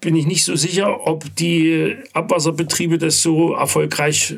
bin 0.00 0.16
ich 0.16 0.26
nicht 0.26 0.44
so 0.44 0.56
sicher, 0.56 1.06
ob 1.06 1.24
die 1.36 1.96
Abwasserbetriebe 2.12 2.98
das 2.98 3.22
so 3.22 3.54
erfolgreich 3.54 4.34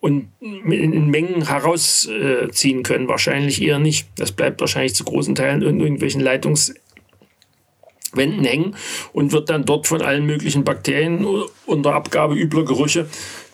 und 0.00 0.28
in 0.40 1.10
Mengen 1.10 1.46
herausziehen 1.46 2.82
können. 2.82 3.08
Wahrscheinlich 3.08 3.60
eher 3.62 3.78
nicht. 3.78 4.08
Das 4.16 4.32
bleibt 4.32 4.60
wahrscheinlich 4.60 4.94
zu 4.94 5.04
großen 5.04 5.34
Teilen 5.34 5.62
in 5.62 5.80
irgendwelchen 5.80 6.22
Leitungswänden 6.22 6.80
hängen 8.16 8.76
und 9.12 9.32
wird 9.32 9.50
dann 9.50 9.66
dort 9.66 9.86
von 9.86 10.00
allen 10.00 10.24
möglichen 10.24 10.64
Bakterien 10.64 11.26
unter 11.66 11.94
Abgabe 11.94 12.34
übler 12.34 12.64
Gerüche 12.64 13.08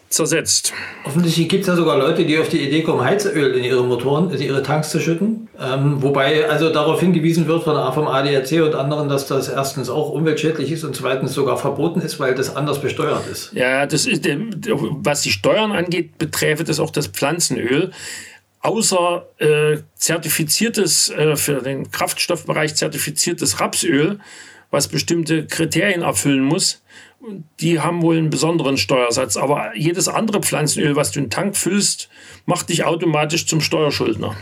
zersetzt. 0.08 0.72
Offensichtlich 1.04 1.48
gibt 1.48 1.62
es 1.62 1.68
ja 1.68 1.76
sogar 1.76 1.98
Leute, 1.98 2.24
die 2.24 2.38
auf 2.38 2.48
die 2.48 2.60
Idee 2.60 2.82
kommen, 2.82 3.02
Heizöl 3.02 3.54
in 3.54 3.64
ihre 3.64 3.84
Motoren, 3.84 4.30
in 4.30 4.40
ihre 4.40 4.62
Tanks 4.62 4.90
zu 4.90 5.00
schütten. 5.00 5.48
Ähm, 5.60 6.02
wobei 6.02 6.48
also 6.48 6.70
darauf 6.70 7.00
hingewiesen 7.00 7.46
wird 7.46 7.64
von, 7.64 7.92
vom 7.92 8.06
ADAC 8.06 8.62
und 8.62 8.74
anderen, 8.74 9.08
dass 9.08 9.26
das 9.26 9.48
erstens 9.48 9.88
auch 9.88 10.10
umweltschädlich 10.10 10.70
ist 10.70 10.84
und 10.84 10.94
zweitens 10.94 11.32
sogar 11.32 11.56
verboten 11.56 12.00
ist, 12.00 12.20
weil 12.20 12.34
das 12.34 12.54
anders 12.54 12.80
besteuert 12.80 13.26
ist. 13.30 13.52
Ja, 13.52 13.86
das 13.86 14.06
ist, 14.06 14.26
was 14.26 15.22
die 15.22 15.32
Steuern 15.32 15.72
angeht, 15.72 16.18
beträfe 16.18 16.64
das 16.64 16.80
auch 16.80 16.90
das 16.90 17.08
Pflanzenöl. 17.08 17.90
Außer 18.60 19.26
äh, 19.38 19.78
zertifiziertes, 19.94 21.10
äh, 21.10 21.36
für 21.36 21.62
den 21.62 21.90
Kraftstoffbereich 21.90 22.74
zertifiziertes 22.74 23.60
Rapsöl, 23.60 24.18
was 24.70 24.88
bestimmte 24.88 25.46
Kriterien 25.46 26.02
erfüllen 26.02 26.42
muss, 26.42 26.82
die 27.60 27.80
haben 27.80 28.02
wohl 28.02 28.16
einen 28.16 28.30
besonderen 28.30 28.76
Steuersatz. 28.76 29.36
Aber 29.36 29.74
jedes 29.76 30.08
andere 30.08 30.40
Pflanzenöl, 30.40 30.96
was 30.96 31.12
du 31.12 31.20
in 31.20 31.26
den 31.26 31.30
Tank 31.30 31.56
füllst, 31.56 32.08
macht 32.44 32.68
dich 32.68 32.84
automatisch 32.84 33.46
zum 33.46 33.60
Steuerschuldner. 33.60 34.36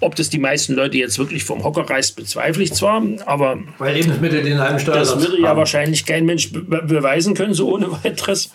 Ob 0.00 0.16
das 0.16 0.30
die 0.30 0.38
meisten 0.38 0.74
Leute 0.74 0.98
jetzt 0.98 1.18
wirklich 1.18 1.44
vom 1.44 1.62
Hocker 1.62 1.88
reißt, 1.88 2.16
bezweifle 2.16 2.62
ich 2.62 2.72
zwar, 2.72 3.02
aber. 3.26 3.58
Weil 3.78 3.94
Lebensmittel 3.94 4.42
den 4.42 4.58
halben 4.58 4.80
Steuersatz 4.80 5.22
Das 5.22 5.30
würde 5.30 5.42
ja 5.42 5.56
wahrscheinlich 5.56 6.06
kein 6.06 6.24
Mensch 6.24 6.52
be 6.52 6.62
beweisen 6.62 7.34
können, 7.34 7.54
so 7.54 7.72
ohne 7.72 7.90
weiteres. 8.04 8.50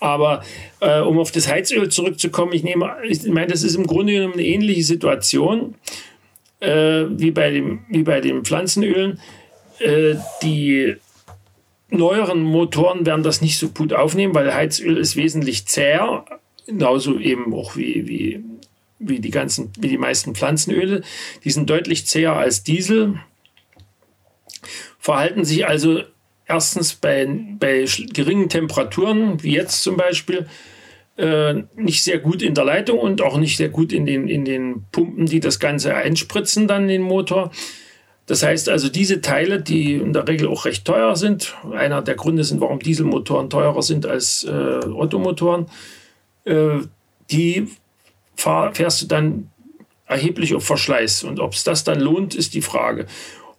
Aber 0.00 0.42
äh, 0.80 1.00
um 1.00 1.18
auf 1.18 1.32
das 1.32 1.48
Heizöl 1.48 1.88
zurückzukommen, 1.88 2.52
ich 2.52 2.62
nehme, 2.62 2.94
ich 3.08 3.24
meine, 3.24 3.46
das 3.46 3.62
ist 3.62 3.74
im 3.74 3.86
Grunde 3.86 4.12
genommen 4.12 4.34
eine 4.34 4.44
ähnliche 4.44 4.84
Situation 4.84 5.74
äh, 6.60 7.04
wie, 7.08 7.30
bei 7.30 7.50
dem, 7.50 7.84
wie 7.88 8.02
bei 8.02 8.20
den 8.20 8.44
Pflanzenölen. 8.44 9.18
Äh, 9.78 10.16
die 10.42 10.96
neueren 11.96 12.42
Motoren 12.42 13.06
werden 13.06 13.22
das 13.22 13.40
nicht 13.40 13.58
so 13.58 13.68
gut 13.68 13.92
aufnehmen, 13.92 14.34
weil 14.34 14.54
Heizöl 14.54 14.96
ist 14.96 15.16
wesentlich 15.16 15.66
zäher, 15.66 16.24
genauso 16.66 17.18
eben 17.18 17.52
auch 17.54 17.76
wie, 17.76 18.06
wie, 18.06 18.44
wie, 18.98 19.20
die, 19.20 19.30
ganzen, 19.30 19.70
wie 19.78 19.88
die 19.88 19.98
meisten 19.98 20.34
Pflanzenöle. 20.34 21.02
Die 21.44 21.50
sind 21.50 21.70
deutlich 21.70 22.06
zäher 22.06 22.34
als 22.34 22.62
Diesel, 22.62 23.20
verhalten 24.98 25.44
sich 25.44 25.66
also 25.66 26.02
erstens 26.46 26.94
bei, 26.94 27.26
bei 27.58 27.86
geringen 28.12 28.48
Temperaturen, 28.48 29.42
wie 29.42 29.54
jetzt 29.54 29.82
zum 29.82 29.96
Beispiel, 29.96 30.46
äh, 31.16 31.62
nicht 31.76 32.02
sehr 32.02 32.18
gut 32.18 32.42
in 32.42 32.54
der 32.54 32.64
Leitung 32.64 32.98
und 32.98 33.22
auch 33.22 33.38
nicht 33.38 33.56
sehr 33.56 33.68
gut 33.68 33.92
in 33.92 34.04
den, 34.06 34.28
in 34.28 34.44
den 34.44 34.84
Pumpen, 34.90 35.26
die 35.26 35.40
das 35.40 35.60
Ganze 35.60 35.94
einspritzen, 35.94 36.66
dann 36.66 36.88
den 36.88 37.02
Motor. 37.02 37.52
Das 38.26 38.42
heißt 38.42 38.68
also, 38.70 38.88
diese 38.88 39.20
Teile, 39.20 39.60
die 39.60 39.94
in 39.94 40.12
der 40.14 40.26
Regel 40.26 40.48
auch 40.48 40.64
recht 40.64 40.86
teuer 40.86 41.14
sind, 41.14 41.54
einer 41.72 42.00
der 42.00 42.14
Gründe 42.14 42.44
sind, 42.44 42.60
warum 42.60 42.78
Dieselmotoren 42.78 43.50
teurer 43.50 43.82
sind 43.82 44.06
als 44.06 44.44
äh, 44.44 44.50
Ottomotoren, 44.50 45.66
äh, 46.44 46.78
die 47.30 47.68
fahr, 48.34 48.74
fährst 48.74 49.02
du 49.02 49.06
dann 49.06 49.50
erheblich 50.06 50.54
auf 50.54 50.64
Verschleiß. 50.64 51.24
Und 51.24 51.38
ob 51.38 51.52
es 51.52 51.64
das 51.64 51.84
dann 51.84 52.00
lohnt, 52.00 52.34
ist 52.34 52.54
die 52.54 52.62
Frage. 52.62 53.06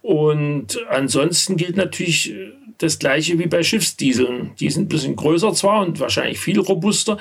Und 0.02 0.78
ansonsten 0.88 1.56
gilt 1.56 1.76
natürlich 1.76 2.32
äh, 2.32 2.52
das 2.78 2.98
Gleiche 2.98 3.38
wie 3.38 3.46
bei 3.46 3.62
Schiffsdieseln. 3.62 4.52
Die 4.58 4.70
sind 4.70 4.84
ein 4.84 4.88
bisschen 4.88 5.16
größer 5.16 5.52
zwar 5.54 5.80
und 5.84 6.00
wahrscheinlich 6.00 6.38
viel 6.38 6.58
robuster. 6.60 7.18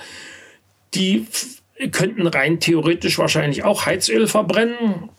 Die 0.94 1.26
könnten 1.92 2.28
rein 2.28 2.60
theoretisch 2.60 3.18
wahrscheinlich 3.18 3.64
auch 3.64 3.86
Heizöl 3.86 4.28
verbrennen. 4.28 5.10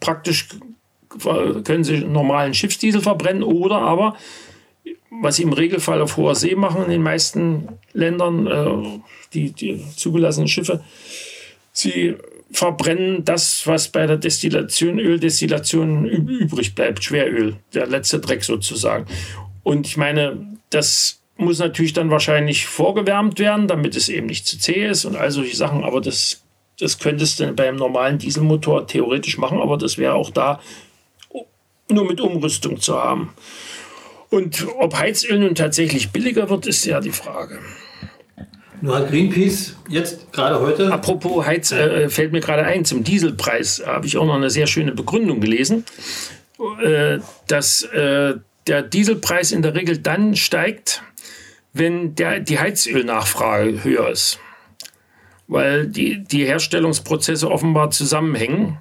Praktisch 0.00 0.48
können 1.64 1.84
sie 1.84 1.98
normalen 1.98 2.54
Schiffsdiesel 2.54 3.00
verbrennen 3.00 3.42
oder 3.42 3.76
aber, 3.76 4.16
was 5.10 5.36
sie 5.36 5.42
im 5.42 5.52
Regelfall 5.52 6.00
auf 6.02 6.16
hoher 6.16 6.34
See 6.34 6.54
machen 6.54 6.84
in 6.84 6.90
den 6.90 7.02
meisten 7.02 7.68
Ländern, 7.92 8.46
äh, 8.46 9.00
die, 9.32 9.52
die 9.52 9.82
zugelassenen 9.96 10.48
Schiffe, 10.48 10.82
sie 11.72 12.16
verbrennen 12.50 13.24
das, 13.24 13.66
was 13.66 13.88
bei 13.88 14.06
der 14.06 14.16
Destillation, 14.16 14.98
Öldestillation 14.98 16.06
übrig 16.06 16.74
bleibt, 16.74 17.04
Schweröl, 17.04 17.56
der 17.74 17.86
letzte 17.86 18.20
Dreck 18.20 18.44
sozusagen. 18.44 19.06
Und 19.62 19.86
ich 19.86 19.96
meine, 19.96 20.56
das 20.70 21.20
muss 21.36 21.58
natürlich 21.58 21.92
dann 21.92 22.10
wahrscheinlich 22.10 22.66
vorgewärmt 22.66 23.38
werden, 23.38 23.68
damit 23.68 23.96
es 23.96 24.08
eben 24.08 24.26
nicht 24.26 24.46
zu 24.46 24.58
zäh 24.58 24.86
ist 24.86 25.04
und 25.04 25.16
all 25.16 25.30
solche 25.30 25.56
Sachen. 25.56 25.84
Aber 25.84 26.00
das, 26.00 26.42
das 26.78 26.98
könntest 26.98 27.40
du 27.40 27.52
beim 27.52 27.76
normalen 27.76 28.18
Dieselmotor 28.18 28.86
theoretisch 28.86 29.38
machen, 29.38 29.60
aber 29.60 29.76
das 29.76 29.98
wäre 29.98 30.14
auch 30.14 30.30
da 30.30 30.60
nur 31.90 32.06
mit 32.06 32.20
Umrüstung 32.20 32.80
zu 32.80 32.96
haben. 32.96 33.30
Und 34.30 34.66
ob 34.78 34.94
Heizöl 34.96 35.38
nun 35.38 35.54
tatsächlich 35.54 36.10
billiger 36.10 36.50
wird, 36.50 36.66
ist 36.66 36.84
ja 36.84 37.00
die 37.00 37.12
Frage. 37.12 37.58
Nur 38.80 38.96
hat 38.96 39.08
Greenpeace 39.10 39.74
jetzt 39.88 40.32
gerade 40.32 40.60
heute. 40.60 40.92
Apropos 40.92 41.44
Heiz, 41.44 41.72
äh, 41.72 42.08
fällt 42.08 42.32
mir 42.32 42.40
gerade 42.40 42.62
ein, 42.64 42.84
zum 42.84 43.02
Dieselpreis 43.02 43.82
habe 43.84 44.06
ich 44.06 44.16
auch 44.16 44.26
noch 44.26 44.36
eine 44.36 44.50
sehr 44.50 44.66
schöne 44.66 44.92
Begründung 44.92 45.40
gelesen, 45.40 45.84
äh, 46.82 47.18
dass 47.48 47.82
äh, 47.82 48.34
der 48.66 48.82
Dieselpreis 48.82 49.50
in 49.50 49.62
der 49.62 49.74
Regel 49.74 49.98
dann 49.98 50.36
steigt, 50.36 51.02
wenn 51.72 52.14
der, 52.14 52.40
die 52.40 52.58
Heizölnachfrage 52.58 53.82
höher 53.82 54.10
ist. 54.10 54.38
Weil 55.48 55.86
die, 55.86 56.22
die 56.22 56.44
Herstellungsprozesse 56.44 57.50
offenbar 57.50 57.90
zusammenhängen 57.90 58.78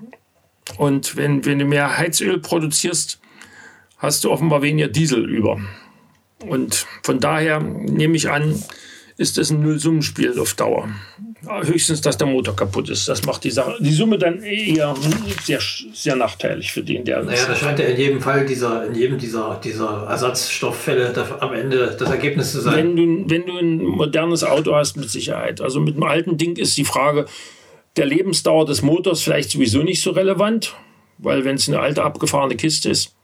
und 0.78 1.16
wenn, 1.16 1.46
wenn 1.46 1.60
du 1.60 1.66
mehr 1.66 1.98
Heizöl 1.98 2.40
produzierst, 2.40 3.20
hast 3.98 4.24
du 4.24 4.32
offenbar 4.32 4.62
weniger 4.62 4.88
Diesel 4.88 5.30
über. 5.30 5.60
Und 6.46 6.86
von 7.04 7.20
daher 7.20 7.60
nehme 7.60 8.16
ich 8.16 8.30
an, 8.30 8.62
ist 9.18 9.38
das 9.38 9.50
ein 9.50 9.62
Nullsummenspiel 9.62 10.40
auf 10.40 10.54
Dauer. 10.54 10.90
Höchstens, 11.64 12.02
dass 12.02 12.18
der 12.18 12.28
Motor 12.28 12.56
kaputt 12.56 12.90
ist. 12.90 13.08
Das 13.08 13.24
macht 13.26 13.44
die 13.44 13.52
Sache, 13.52 13.76
die 13.80 13.92
Summe 13.92 14.18
dann 14.18 14.44
eher 14.44 14.96
sehr, 15.44 15.60
sehr 15.94 16.16
nachteilig 16.16 16.72
für 16.72 16.84
den, 16.84 17.06
der. 17.06 17.24
Naja, 17.24 17.46
da 17.48 17.56
scheint 17.56 17.80
ja 17.80 17.86
in 17.86 17.98
jedem 17.98 18.22
Fall 18.22 18.46
dieser, 18.46 18.86
in 18.86 18.96
jedem 18.96 19.18
dieser, 19.18 19.60
dieser 19.64 20.06
Ersatzstofffälle 20.08 21.14
am 21.40 21.54
Ende 21.54 21.96
das 21.98 22.10
Ergebnis 22.10 22.52
zu 22.52 22.62
sein. 22.62 22.76
Wenn 22.76 22.96
du, 22.96 23.30
wenn 23.30 23.46
du 23.46 23.58
ein 23.58 23.78
modernes 23.84 24.44
Auto 24.44 24.76
hast, 24.76 24.98
mit 24.98 25.10
Sicherheit. 25.10 25.62
Also 25.62 25.80
mit 25.80 25.96
einem 25.96 26.04
alten 26.04 26.38
Ding 26.38 26.58
ist 26.58 26.78
die 26.78 26.86
Frage, 26.86 27.26
der 27.98 28.06
Lebensdauer 28.06 28.66
des 28.66 28.82
Motors 28.82 29.22
vielleicht 29.22 29.52
sowieso 29.52 29.84
nicht 29.84 30.02
so 30.02 30.12
relevant, 30.12 30.76
weil 31.18 31.46
wenn 31.46 31.56
es 31.56 31.68
eine 31.68 31.80
alte 31.80 32.04
abgefahrene 32.04 32.56
Kiste 32.56 32.90
ist, 32.90 33.16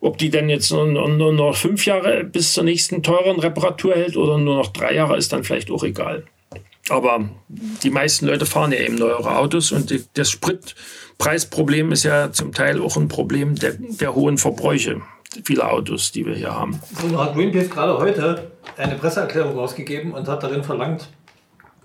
ob 0.00 0.18
die 0.18 0.30
denn 0.30 0.48
jetzt 0.48 0.70
nur, 0.72 1.08
noch 1.32 1.56
fünf 1.56 1.86
Jahre 1.86 2.24
bis 2.24 2.52
zur 2.52 2.64
nächsten 2.64 3.02
teuren 3.02 3.38
Reparatur 3.38 3.94
hält 3.94 4.16
oder 4.16 4.36
nur 4.36 4.56
noch 4.56 4.72
drei 4.72 4.94
Jahre, 4.94 5.16
ist 5.16 5.32
dann 5.32 5.44
vielleicht 5.44 5.70
auch 5.70 5.84
egal. 5.84 6.24
Aber 6.88 7.28
die 7.48 7.90
meisten 7.90 8.26
Leute 8.26 8.44
fahren 8.44 8.72
ja 8.72 8.80
eben 8.80 8.96
neuere 8.96 9.38
Autos 9.38 9.70
und 9.70 9.94
das 10.14 10.30
Spritpreisproblem 10.30 11.92
ist 11.92 12.02
ja 12.02 12.32
zum 12.32 12.52
Teil 12.52 12.80
auch 12.82 12.96
ein 12.96 13.06
Problem 13.06 13.54
der, 13.54 13.74
der 13.78 14.14
hohen 14.14 14.38
Verbräuche 14.38 15.00
vieler 15.44 15.72
Autos, 15.72 16.12
die 16.12 16.26
wir 16.26 16.34
hier 16.34 16.54
haben. 16.54 16.80
So 17.00 17.18
hat 17.18 17.34
Greenpeace 17.34 17.70
gerade 17.70 17.96
heute 17.96 18.50
eine 18.76 18.96
Presseerklärung 18.96 19.56
rausgegeben 19.56 20.12
und 20.12 20.28
hat 20.28 20.42
darin 20.42 20.62
verlangt, 20.62 21.08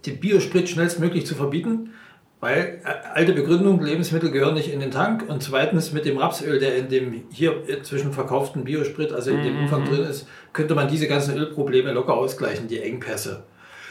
den 0.08 0.20
Biosprit 0.20 0.70
schnellstmöglich 0.70 1.26
zu 1.26 1.36
verbieten, 1.36 1.92
weil 2.40 2.82
äh, 2.84 3.08
alte 3.14 3.34
Begründung, 3.34 3.82
Lebensmittel 3.82 4.32
gehören 4.32 4.54
nicht 4.54 4.72
in 4.72 4.80
den 4.80 4.92
Tank 4.92 5.26
und 5.28 5.44
zweitens 5.44 5.92
mit 5.92 6.06
dem 6.06 6.18
Rapsöl, 6.18 6.60
der 6.60 6.76
in 6.76 6.90
dem 6.90 7.24
hier 7.32 7.64
zwischen 7.84 8.14
verkauften 8.14 8.64
Biosprit, 8.64 9.12
also 9.12 9.32
in 9.32 9.44
dem 9.44 9.56
mhm. 9.56 9.64
Umfang 9.64 9.86
drin 9.86 10.04
ist, 10.04 10.28
könnte 10.54 10.76
man 10.76 10.88
diese 10.88 11.08
ganzen 11.08 11.38
Ölprobleme 11.38 11.92
locker 11.92 12.14
ausgleichen, 12.14 12.68
die 12.68 12.82
Engpässe. 12.82 13.44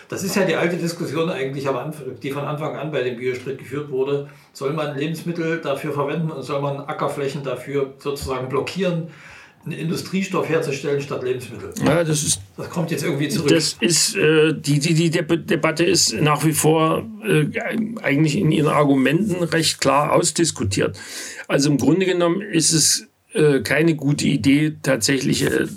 Das 0.08 0.22
ist 0.22 0.36
ja 0.36 0.44
die 0.44 0.54
alte 0.54 0.76
Diskussion 0.76 1.30
eigentlich, 1.30 1.66
am 1.66 1.76
Anfang, 1.76 2.20
die 2.22 2.30
von 2.30 2.44
Anfang 2.44 2.76
an 2.76 2.92
bei 2.92 3.02
dem 3.02 3.16
Biosprit 3.16 3.58
geführt 3.58 3.90
wurde. 3.90 4.28
Soll 4.52 4.72
man 4.72 4.96
Lebensmittel 4.96 5.60
dafür 5.60 5.92
verwenden 5.92 6.30
und 6.30 6.42
soll 6.42 6.62
man 6.62 6.78
Ackerflächen 6.78 7.42
dafür 7.42 7.94
sozusagen 7.98 8.48
blockieren, 8.48 9.08
einen 9.66 9.78
Industriestoff 9.78 10.48
herzustellen 10.48 11.00
statt 11.00 11.22
Lebensmittel? 11.22 11.72
Ja, 11.84 12.04
das 12.04 12.22
ist. 12.22 12.40
Das 12.56 12.70
kommt 12.70 12.90
jetzt 12.90 13.04
irgendwie 13.04 13.28
zurück. 13.28 13.48
Das 13.48 13.76
ist 13.80 14.16
äh, 14.16 14.54
die, 14.54 14.78
die, 14.78 14.94
die 14.94 15.10
Debatte 15.10 15.84
ist 15.84 16.14
nach 16.14 16.44
wie 16.44 16.52
vor 16.52 17.04
äh, 17.24 17.46
eigentlich 18.00 18.38
in 18.38 18.50
ihren 18.52 18.68
Argumenten 18.68 19.42
recht 19.42 19.80
klar 19.80 20.12
ausdiskutiert. 20.12 20.98
Also 21.48 21.68
im 21.70 21.78
Grunde 21.78 22.06
genommen 22.06 22.40
ist 22.40 22.72
es 22.72 23.08
äh, 23.34 23.60
keine 23.60 23.94
gute 23.96 24.26
Idee, 24.26 24.76
tatsächliche 24.82 25.68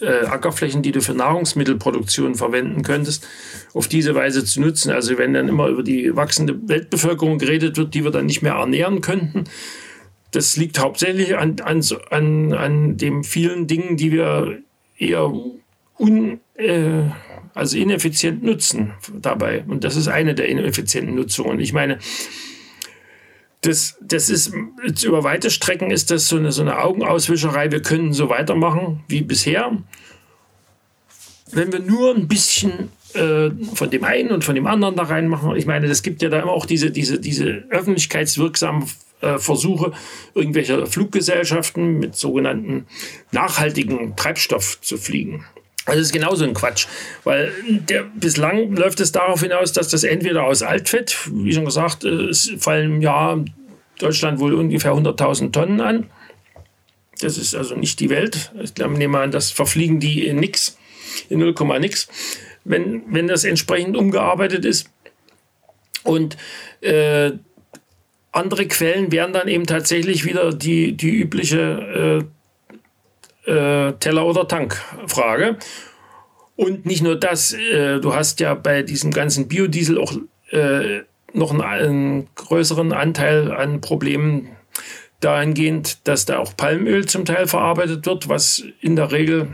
äh, 0.00 0.26
Ackerflächen, 0.26 0.82
die 0.82 0.92
du 0.92 1.00
für 1.00 1.14
Nahrungsmittelproduktion 1.14 2.34
verwenden 2.34 2.82
könntest, 2.82 3.26
auf 3.74 3.88
diese 3.88 4.14
Weise 4.14 4.44
zu 4.44 4.60
nutzen. 4.60 4.90
Also 4.90 5.18
wenn 5.18 5.34
dann 5.34 5.48
immer 5.48 5.68
über 5.68 5.82
die 5.82 6.16
wachsende 6.16 6.56
Weltbevölkerung 6.68 7.38
geredet 7.38 7.76
wird, 7.76 7.94
die 7.94 8.04
wir 8.04 8.10
dann 8.10 8.26
nicht 8.26 8.42
mehr 8.42 8.54
ernähren 8.54 9.00
könnten, 9.00 9.44
das 10.30 10.56
liegt 10.56 10.78
hauptsächlich 10.78 11.36
an, 11.36 11.56
an, 11.60 11.82
an, 12.10 12.52
an 12.52 12.96
den 12.96 13.24
vielen 13.24 13.66
Dingen, 13.66 13.96
die 13.96 14.12
wir 14.12 14.58
eher 14.98 15.32
un, 15.98 16.40
äh, 16.54 17.02
also 17.54 17.78
ineffizient 17.78 18.42
nutzen 18.42 18.92
dabei. 19.12 19.64
Und 19.66 19.84
das 19.84 19.96
ist 19.96 20.08
eine 20.08 20.34
der 20.34 20.48
ineffizienten 20.48 21.14
Nutzungen. 21.14 21.60
Ich 21.60 21.72
meine, 21.72 21.98
das, 23.62 23.96
das 24.00 24.30
ist 24.30 24.52
über 25.02 25.24
weite 25.24 25.50
Strecken 25.50 25.90
ist 25.90 26.10
das 26.10 26.28
so 26.28 26.36
eine, 26.36 26.52
so 26.52 26.62
eine 26.62 26.78
Augenauswischerei. 26.78 27.72
Wir 27.72 27.82
können 27.82 28.12
so 28.12 28.28
weitermachen 28.28 29.00
wie 29.08 29.22
bisher. 29.22 29.76
Wenn 31.50 31.72
wir 31.72 31.80
nur 31.80 32.14
ein 32.14 32.28
bisschen 32.28 32.90
äh, 33.14 33.50
von 33.74 33.90
dem 33.90 34.04
einen 34.04 34.30
und 34.30 34.44
von 34.44 34.54
dem 34.54 34.66
anderen 34.66 34.94
da 34.94 35.04
reinmachen, 35.04 35.56
ich 35.56 35.66
meine, 35.66 35.86
es 35.86 36.02
gibt 36.02 36.22
ja 36.22 36.28
da 36.28 36.40
immer 36.40 36.52
auch 36.52 36.66
diese, 36.66 36.90
diese, 36.90 37.18
diese 37.18 37.64
öffentlichkeitswirksamen 37.70 38.86
äh, 39.20 39.38
Versuche 39.38 39.92
irgendwelcher 40.34 40.86
Fluggesellschaften 40.86 41.98
mit 41.98 42.16
sogenannten 42.16 42.86
nachhaltigen 43.32 44.16
Treibstoff 44.16 44.80
zu 44.80 44.96
fliegen. 44.96 45.44
Das 45.86 45.96
ist 45.96 46.12
genauso 46.12 46.44
ein 46.44 46.52
Quatsch, 46.52 46.86
weil 47.24 47.52
der, 47.66 48.02
bislang 48.02 48.76
läuft 48.76 49.00
es 49.00 49.10
darauf 49.10 49.40
hinaus, 49.40 49.72
dass 49.72 49.88
das 49.88 50.04
entweder 50.04 50.44
aus 50.44 50.62
Altfett, 50.62 51.16
wie 51.32 51.52
schon 51.52 51.64
gesagt, 51.64 52.04
äh, 52.04 52.08
es 52.08 52.52
fallen 52.58 52.96
im 52.96 53.02
Jahr 53.02 53.44
Deutschland 53.98 54.38
wohl 54.38 54.54
ungefähr 54.54 54.92
100.000 54.92 55.50
Tonnen 55.50 55.80
an. 55.80 56.10
Das 57.20 57.36
ist 57.36 57.54
also 57.54 57.74
nicht 57.74 58.00
die 58.00 58.10
Welt. 58.10 58.52
Ich 58.62 58.76
nehme 58.76 59.18
an, 59.18 59.30
das 59.30 59.50
verfliegen 59.50 59.98
die 59.98 60.26
in 60.26 60.36
nix, 60.36 60.78
in 61.28 61.40
0, 61.40 61.54
nix, 61.80 62.08
wenn, 62.64 63.02
wenn 63.12 63.26
das 63.26 63.44
entsprechend 63.44 63.96
umgearbeitet 63.96 64.64
ist. 64.64 64.88
Und 66.04 66.36
äh, 66.80 67.32
andere 68.32 68.66
Quellen 68.66 69.10
wären 69.10 69.32
dann 69.32 69.48
eben 69.48 69.66
tatsächlich 69.66 70.24
wieder 70.24 70.52
die, 70.52 70.96
die 70.96 71.10
übliche 71.10 72.26
äh, 73.46 73.50
äh, 73.50 73.92
Teller- 73.94 74.26
oder 74.26 74.46
Tankfrage. 74.46 75.56
Und 76.56 76.86
nicht 76.86 77.02
nur 77.02 77.16
das, 77.16 77.52
äh, 77.52 78.00
du 78.00 78.14
hast 78.14 78.40
ja 78.40 78.54
bei 78.54 78.82
diesem 78.82 79.10
ganzen 79.12 79.48
Biodiesel 79.48 79.98
auch 79.98 80.12
äh, 80.50 81.02
noch 81.32 81.52
einen, 81.52 81.62
einen, 81.62 82.28
größeren 82.34 82.92
Anteil 82.92 83.52
an 83.52 83.80
Problemen 83.80 84.48
dahingehend, 85.20 86.06
dass 86.06 86.26
da 86.26 86.38
auch 86.38 86.56
Palmöl 86.56 87.06
zum 87.06 87.24
Teil 87.24 87.46
verarbeitet 87.46 88.06
wird, 88.06 88.28
was 88.28 88.64
in 88.80 88.96
der 88.96 89.12
Regel 89.12 89.48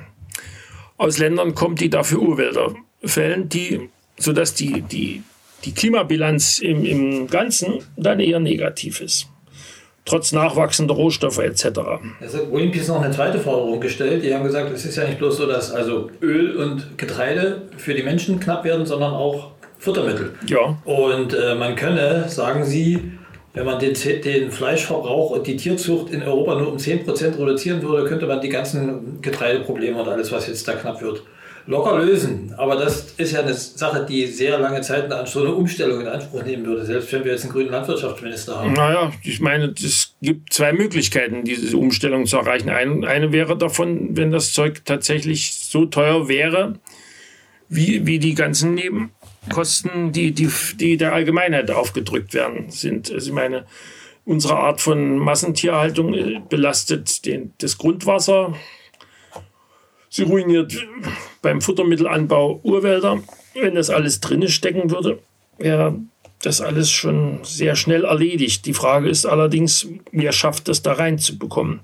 aus 0.97 1.19
Ländern 1.19 1.55
kommt, 1.55 1.81
die 1.81 1.91
dafür 1.91 2.21
Urwälder 2.21 2.75
fällen, 3.05 3.49
die, 3.49 3.91
sodass 4.17 4.55
die, 4.55 4.83
die, 4.83 5.23
die 5.65 5.73
Klimabilanz 5.73 6.59
im, 6.59 6.85
im 6.85 7.27
Ganzen 7.27 7.81
dann 7.97 8.21
eher 8.21 8.41
negativ 8.41 9.01
ist 9.01 9.29
trotz 10.05 10.33
nachwachsender 10.33 10.95
Rohstoffe 10.95 11.39
etc. 11.39 11.67
Also 12.21 12.47
Greenpeace 12.47 12.89
noch 12.89 13.03
eine 13.03 13.13
zweite 13.13 13.39
Forderung 13.39 13.81
gestellt. 13.81 14.23
Die 14.23 14.35
haben 14.35 14.45
gesagt, 14.45 14.71
es 14.73 14.85
ist 14.85 14.97
ja 14.97 15.05
nicht 15.05 15.19
bloß 15.19 15.37
so, 15.37 15.47
dass 15.47 15.73
also 15.73 16.11
Öl 16.21 16.57
und 16.57 16.99
Getreide 16.99 17.63
für 17.77 17.95
die 17.95 18.03
Menschen 18.03 18.41
knapp 18.41 18.65
werden, 18.65 18.87
sondern 18.87 19.15
auch 19.15 19.53
Futtermittel. 19.79 20.35
Ja. 20.47 20.79
Und 20.85 21.35
äh, 21.35 21.55
man 21.55 21.75
könne, 21.77 22.29
sagen 22.29 22.65
sie, 22.65 23.13
wenn 23.55 23.67
man 23.67 23.79
den, 23.79 23.95
den 23.95 24.51
Fleischverbrauch 24.51 25.31
und 25.31 25.47
die 25.47 25.57
Tierzucht 25.57 26.11
in 26.11 26.23
Europa 26.23 26.57
nur 26.57 26.73
um 26.73 26.77
10% 26.77 27.39
reduzieren 27.39 27.83
würde, 27.83 28.09
könnte 28.09 28.27
man 28.27 28.41
die 28.41 28.49
ganzen 28.49 29.23
Getreideprobleme 29.23 30.01
und 30.01 30.09
alles, 30.09 30.33
was 30.33 30.49
jetzt 30.49 30.67
da 30.67 30.73
knapp 30.73 31.01
wird, 31.01 31.23
locker 31.67 31.99
lösen. 31.99 32.55
Aber 32.57 32.77
das 32.77 33.15
ist 33.17 33.33
ja 33.33 33.41
eine 33.41 33.55
Sache, 33.55 34.05
die 34.05 34.27
sehr 34.27 34.59
lange 34.59 34.81
Zeit 34.83 35.11
in 35.11 35.27
so 35.27 35.41
eine 35.41 35.55
Umstellung 35.55 36.01
in 36.01 36.07
Anspruch 36.07 36.43
nehmen 36.45 36.67
würde, 36.67 36.85
selbst 36.85 37.13
wenn 37.13 37.25
wir 37.25 37.33
jetzt 37.33 37.45
einen 37.45 37.53
grünen 37.53 37.71
Landwirtschaftsminister 37.71 38.57
haben. 38.57 38.73
Naja, 38.73 39.13
ich 39.23 39.41
meine, 39.41 39.75
es 39.77 40.15
gibt 40.21 40.53
zwei 40.53 40.73
Möglichkeiten, 40.73 41.45
diese 41.45 41.77
Umstellung 41.77 42.27
zu 42.27 42.37
erreichen. 42.37 42.69
Eine, 42.69 43.07
eine 43.07 43.33
wäre 43.33 43.57
davon, 43.57 44.17
wenn 44.17 44.31
das 44.31 44.53
Zeug 44.53 44.85
tatsächlich 44.85 45.55
so 45.55 45.87
teuer 45.87 46.29
wäre, 46.29 46.75
wie, 47.69 48.07
wie 48.07 48.19
die 48.19 48.35
ganzen 48.35 48.75
Nebenkosten, 48.75 50.13
die, 50.13 50.33
die, 50.33 50.51
die 50.79 50.97
der 50.97 51.15
Allgemeinheit 51.15 51.71
aufgedrückt 51.71 52.35
werden, 52.35 52.71
sind. 52.71 53.11
Also 53.11 53.29
ich 53.29 53.35
meine, 53.35 53.65
unsere 54.27 54.57
Art 54.57 54.81
von 54.81 55.19
Massentierhaltung 55.19 56.15
äh, 56.15 56.41
belastet 56.49 57.25
den, 57.25 57.53
das 57.59 57.79
Grundwasser, 57.79 58.55
Sie 60.15 60.23
ruiniert 60.23 60.73
beim 61.43 61.61
Futtermittelanbau 61.61 62.61
Urwälder. 62.63 63.21
Wenn 63.55 63.75
das 63.75 63.91
alles 63.91 64.21
drinne 64.21 64.49
stecken 64.49 64.93
würde, 64.93 65.19
wäre 65.59 65.99
das 66.41 66.61
alles 66.61 66.89
schon 66.89 67.41
sehr 67.43 67.75
schnell 67.75 68.05
erledigt. 68.05 68.65
Die 68.65 68.75
Frage 68.75 69.09
ist 69.09 69.27
allerdings, 69.27 69.89
wer 70.13 70.31
schafft 70.31 70.69
es 70.69 70.83
da 70.83 70.93
reinzubekommen? 70.93 71.81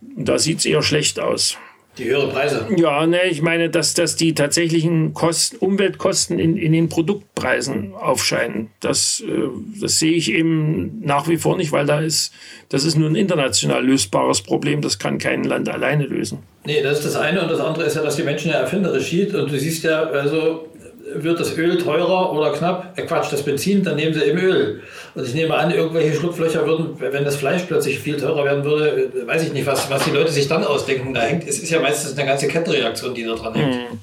Da 0.00 0.38
sieht 0.38 0.58
es 0.58 0.64
eher 0.64 0.84
schlecht 0.84 1.18
aus. 1.18 1.58
Die 1.98 2.04
höhere 2.04 2.28
Preise. 2.28 2.66
Ja, 2.76 3.06
ne, 3.06 3.20
ich 3.30 3.40
meine, 3.40 3.70
dass, 3.70 3.94
dass 3.94 4.16
die 4.16 4.34
tatsächlichen 4.34 5.14
Kosten, 5.14 5.56
Umweltkosten 5.56 6.38
in, 6.38 6.56
in 6.56 6.72
den 6.72 6.88
Produktpreisen 6.88 7.94
aufscheinen. 7.94 8.70
Das, 8.80 9.22
äh, 9.26 9.48
das 9.80 10.00
sehe 10.00 10.12
ich 10.12 10.32
eben 10.32 11.00
nach 11.04 11.28
wie 11.28 11.36
vor 11.36 11.56
nicht, 11.56 11.70
weil 11.70 11.86
da 11.86 12.00
ist, 12.00 12.32
das 12.68 12.84
ist 12.84 12.96
nur 12.96 13.08
ein 13.08 13.14
international 13.14 13.84
lösbares 13.84 14.42
Problem. 14.42 14.80
Das 14.80 14.98
kann 14.98 15.18
kein 15.18 15.44
Land 15.44 15.68
alleine 15.68 16.06
lösen. 16.06 16.40
Nee, 16.66 16.82
das 16.82 16.98
ist 16.98 17.06
das 17.06 17.16
eine. 17.16 17.42
Und 17.42 17.50
das 17.50 17.60
andere 17.60 17.84
ist 17.84 17.94
ja, 17.94 18.02
dass 18.02 18.16
die 18.16 18.22
Menschen 18.22 18.50
ja 18.50 18.56
erfinderisch 18.58 19.06
schied. 19.06 19.34
Und 19.34 19.52
du 19.52 19.58
siehst 19.58 19.84
ja, 19.84 20.02
also 20.02 20.66
wird 21.14 21.38
das 21.40 21.56
Öl 21.56 21.78
teurer 21.78 22.32
oder 22.32 22.52
knapp? 22.52 22.98
Äh, 22.98 23.02
Quatsch, 23.02 23.32
das 23.32 23.44
Benzin, 23.44 23.82
dann 23.82 23.96
nehmen 23.96 24.14
sie 24.14 24.22
eben 24.24 24.38
Öl. 24.38 24.82
Und 25.14 25.26
ich 25.26 25.34
nehme 25.34 25.54
an, 25.54 25.70
irgendwelche 25.70 26.14
Schlupflöcher 26.16 26.66
würden, 26.66 26.96
wenn 26.98 27.24
das 27.24 27.36
Fleisch 27.36 27.62
plötzlich 27.62 27.98
viel 27.98 28.16
teurer 28.16 28.44
werden 28.44 28.64
würde, 28.64 29.10
äh, 29.14 29.26
weiß 29.26 29.44
ich 29.44 29.52
nicht, 29.52 29.66
was, 29.66 29.90
was 29.90 30.04
die 30.04 30.10
Leute 30.10 30.32
sich 30.32 30.48
dann 30.48 30.64
ausdenken. 30.64 31.14
Da 31.14 31.22
hängt, 31.22 31.46
es 31.46 31.58
ist 31.58 31.70
ja 31.70 31.80
meistens 31.80 32.16
eine 32.16 32.26
ganze 32.26 32.48
Kettenreaktion, 32.48 33.14
die 33.14 33.24
da 33.24 33.34
dran 33.34 33.54
hängt. 33.54 33.74
Hm. 33.74 33.98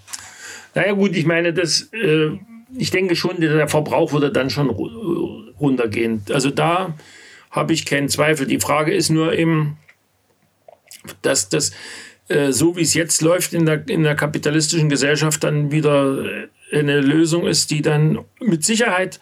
Naja 0.76 0.94
gut, 0.94 1.16
ich 1.16 1.26
meine, 1.26 1.54
das, 1.54 1.90
äh, 1.94 2.30
ich 2.78 2.92
denke 2.92 3.16
schon, 3.16 3.42
der 3.42 3.68
Verbrauch 3.68 4.14
würde 4.14 4.32
dann 4.32 4.50
schon 4.50 4.70
runtergehen. 4.70 6.24
Also 6.32 6.50
da 6.50 6.96
habe 7.50 7.74
ich 7.74 7.86
keinen 7.86 8.08
Zweifel. 8.08 8.48
Die 8.48 8.60
Frage 8.60 8.94
ist 8.94 9.10
nur 9.10 9.34
eben, 9.34 9.78
dass 11.22 11.50
das 11.50 11.72
äh, 12.32 12.54
so 12.54 12.78
wie 12.78 12.82
es 12.82 12.94
jetzt 12.94 13.22
läuft 13.22 13.54
in 13.54 13.66
der, 13.66 13.88
in 13.90 14.04
der 14.04 14.16
kapitalistischen 14.16 14.88
Gesellschaft 14.88 15.44
dann 15.44 15.72
wieder 15.72 16.24
äh, 16.24 16.48
eine 16.72 17.02
Lösung 17.02 17.48
ist, 17.48 17.72
die 17.72 17.82
dann 17.82 18.20
mit 18.40 18.64
Sicherheit 18.64 19.20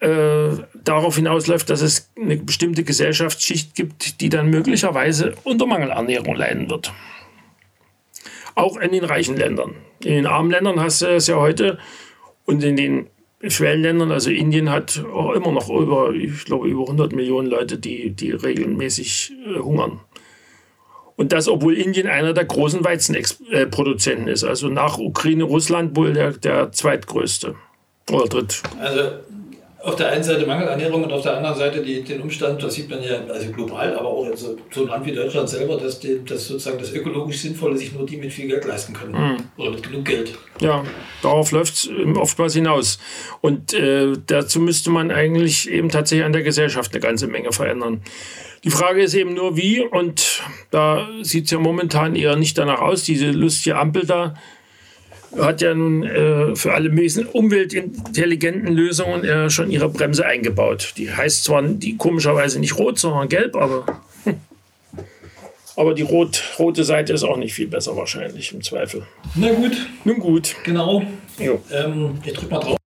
äh, 0.00 0.56
darauf 0.82 1.16
hinausläuft, 1.16 1.68
dass 1.68 1.82
es 1.82 2.10
eine 2.18 2.36
bestimmte 2.36 2.84
Gesellschaftsschicht 2.84 3.74
gibt, 3.74 4.20
die 4.20 4.28
dann 4.28 4.48
möglicherweise 4.48 5.34
unter 5.44 5.66
Mangelernährung 5.66 6.34
leiden 6.34 6.70
wird. 6.70 6.92
Auch 8.54 8.78
in 8.78 8.92
den 8.92 9.04
reichen 9.04 9.36
Ländern. 9.36 9.74
In 10.02 10.14
den 10.14 10.26
armen 10.26 10.50
Ländern 10.50 10.80
hast 10.80 11.02
du 11.02 11.06
es 11.06 11.26
ja 11.26 11.36
heute 11.36 11.78
und 12.46 12.64
in 12.64 12.76
den 12.76 13.06
Schwellenländern, 13.46 14.10
also 14.12 14.30
Indien 14.30 14.70
hat 14.70 15.02
auch 15.12 15.32
immer 15.32 15.52
noch 15.52 15.70
über, 15.70 16.12
ich 16.12 16.44
glaube, 16.44 16.68
über 16.68 16.82
100 16.82 17.12
Millionen 17.12 17.48
Leute, 17.48 17.78
die, 17.78 18.10
die 18.10 18.32
regelmäßig 18.32 19.32
äh, 19.46 19.58
hungern. 19.58 20.00
Und 21.20 21.32
das, 21.32 21.48
obwohl 21.48 21.76
Indien 21.76 22.06
einer 22.06 22.32
der 22.32 22.46
großen 22.46 22.82
Weizenproduzenten 22.82 24.26
ist. 24.26 24.42
Also 24.42 24.68
nach 24.68 24.96
Ukraine, 24.96 25.44
Russland 25.44 25.94
wohl 25.94 26.14
der, 26.14 26.32
der 26.32 26.72
zweitgrößte 26.72 27.56
oder 28.10 28.24
dritt. 28.24 28.62
Also 28.80 29.02
auf 29.82 29.96
der 29.96 30.12
einen 30.12 30.22
Seite 30.22 30.46
Mangelernährung 30.46 31.04
und 31.04 31.12
auf 31.12 31.20
der 31.20 31.36
anderen 31.36 31.58
Seite 31.58 31.82
die, 31.82 32.02
den 32.02 32.22
Umstand, 32.22 32.62
das 32.62 32.72
sieht 32.72 32.88
man 32.88 33.02
ja 33.02 33.20
also 33.28 33.52
global, 33.52 33.94
aber 33.98 34.08
auch 34.08 34.30
in 34.30 34.34
so, 34.34 34.56
so 34.70 34.80
einem 34.80 34.88
Land 34.88 35.04
wie 35.04 35.12
Deutschland 35.12 35.46
selber, 35.50 35.76
dass, 35.76 36.00
die, 36.00 36.24
dass 36.24 36.46
sozusagen 36.46 36.78
das 36.78 36.90
ökologisch 36.94 37.42
Sinnvolle 37.42 37.76
sich 37.76 37.92
nur 37.92 38.06
die 38.06 38.16
mit 38.16 38.32
viel 38.32 38.48
Geld 38.48 38.64
leisten 38.64 38.94
können. 38.94 39.12
Mhm. 39.12 39.36
Oder 39.58 39.72
mit 39.72 39.82
genug 39.82 40.06
Geld. 40.06 40.32
Ja, 40.62 40.82
darauf 41.20 41.52
läuft 41.52 41.74
es 41.74 41.90
oftmals 42.16 42.54
hinaus. 42.54 42.98
Und 43.42 43.74
äh, 43.74 44.14
dazu 44.26 44.58
müsste 44.58 44.88
man 44.88 45.10
eigentlich 45.10 45.70
eben 45.70 45.90
tatsächlich 45.90 46.24
an 46.24 46.32
der 46.32 46.44
Gesellschaft 46.44 46.94
eine 46.94 47.00
ganze 47.00 47.26
Menge 47.26 47.52
verändern. 47.52 48.00
Die 48.64 48.70
Frage 48.70 49.02
ist 49.02 49.14
eben 49.14 49.34
nur, 49.34 49.56
wie, 49.56 49.80
und 49.80 50.42
da 50.70 51.08
sieht 51.22 51.46
es 51.46 51.50
ja 51.50 51.58
momentan 51.58 52.14
eher 52.14 52.36
nicht 52.36 52.58
danach 52.58 52.80
aus, 52.80 53.04
diese 53.04 53.30
lustige 53.30 53.76
Ampel 53.76 54.06
da 54.06 54.34
hat 55.38 55.60
ja 55.60 55.74
nun 55.74 56.02
äh, 56.02 56.56
für 56.56 56.72
alle 56.72 56.88
möglichen 56.88 57.26
umweltintelligenten 57.26 58.74
Lösungen 58.74 59.24
äh, 59.24 59.50
schon 59.50 59.70
ihre 59.70 59.88
Bremse 59.88 60.26
eingebaut. 60.26 60.94
Die 60.96 61.12
heißt 61.12 61.44
zwar 61.44 61.62
die 61.62 61.96
komischerweise 61.96 62.58
nicht 62.58 62.76
rot, 62.78 62.98
sondern 62.98 63.28
gelb, 63.28 63.56
aber, 63.56 64.00
hm. 64.24 64.36
aber 65.76 65.94
die 65.94 66.02
rot, 66.02 66.42
rote 66.58 66.84
Seite 66.84 67.12
ist 67.12 67.22
auch 67.22 67.36
nicht 67.36 67.54
viel 67.54 67.68
besser 67.68 67.96
wahrscheinlich 67.96 68.52
im 68.52 68.62
Zweifel. 68.62 69.06
Na 69.36 69.52
gut, 69.52 69.76
Nun 70.04 70.18
gut. 70.18 70.56
genau. 70.64 71.04
Jo. 71.38 71.62
Ähm, 71.72 72.18
ich 72.24 72.32
drück 72.32 72.50
mal 72.50 72.58
drauf. 72.58 72.79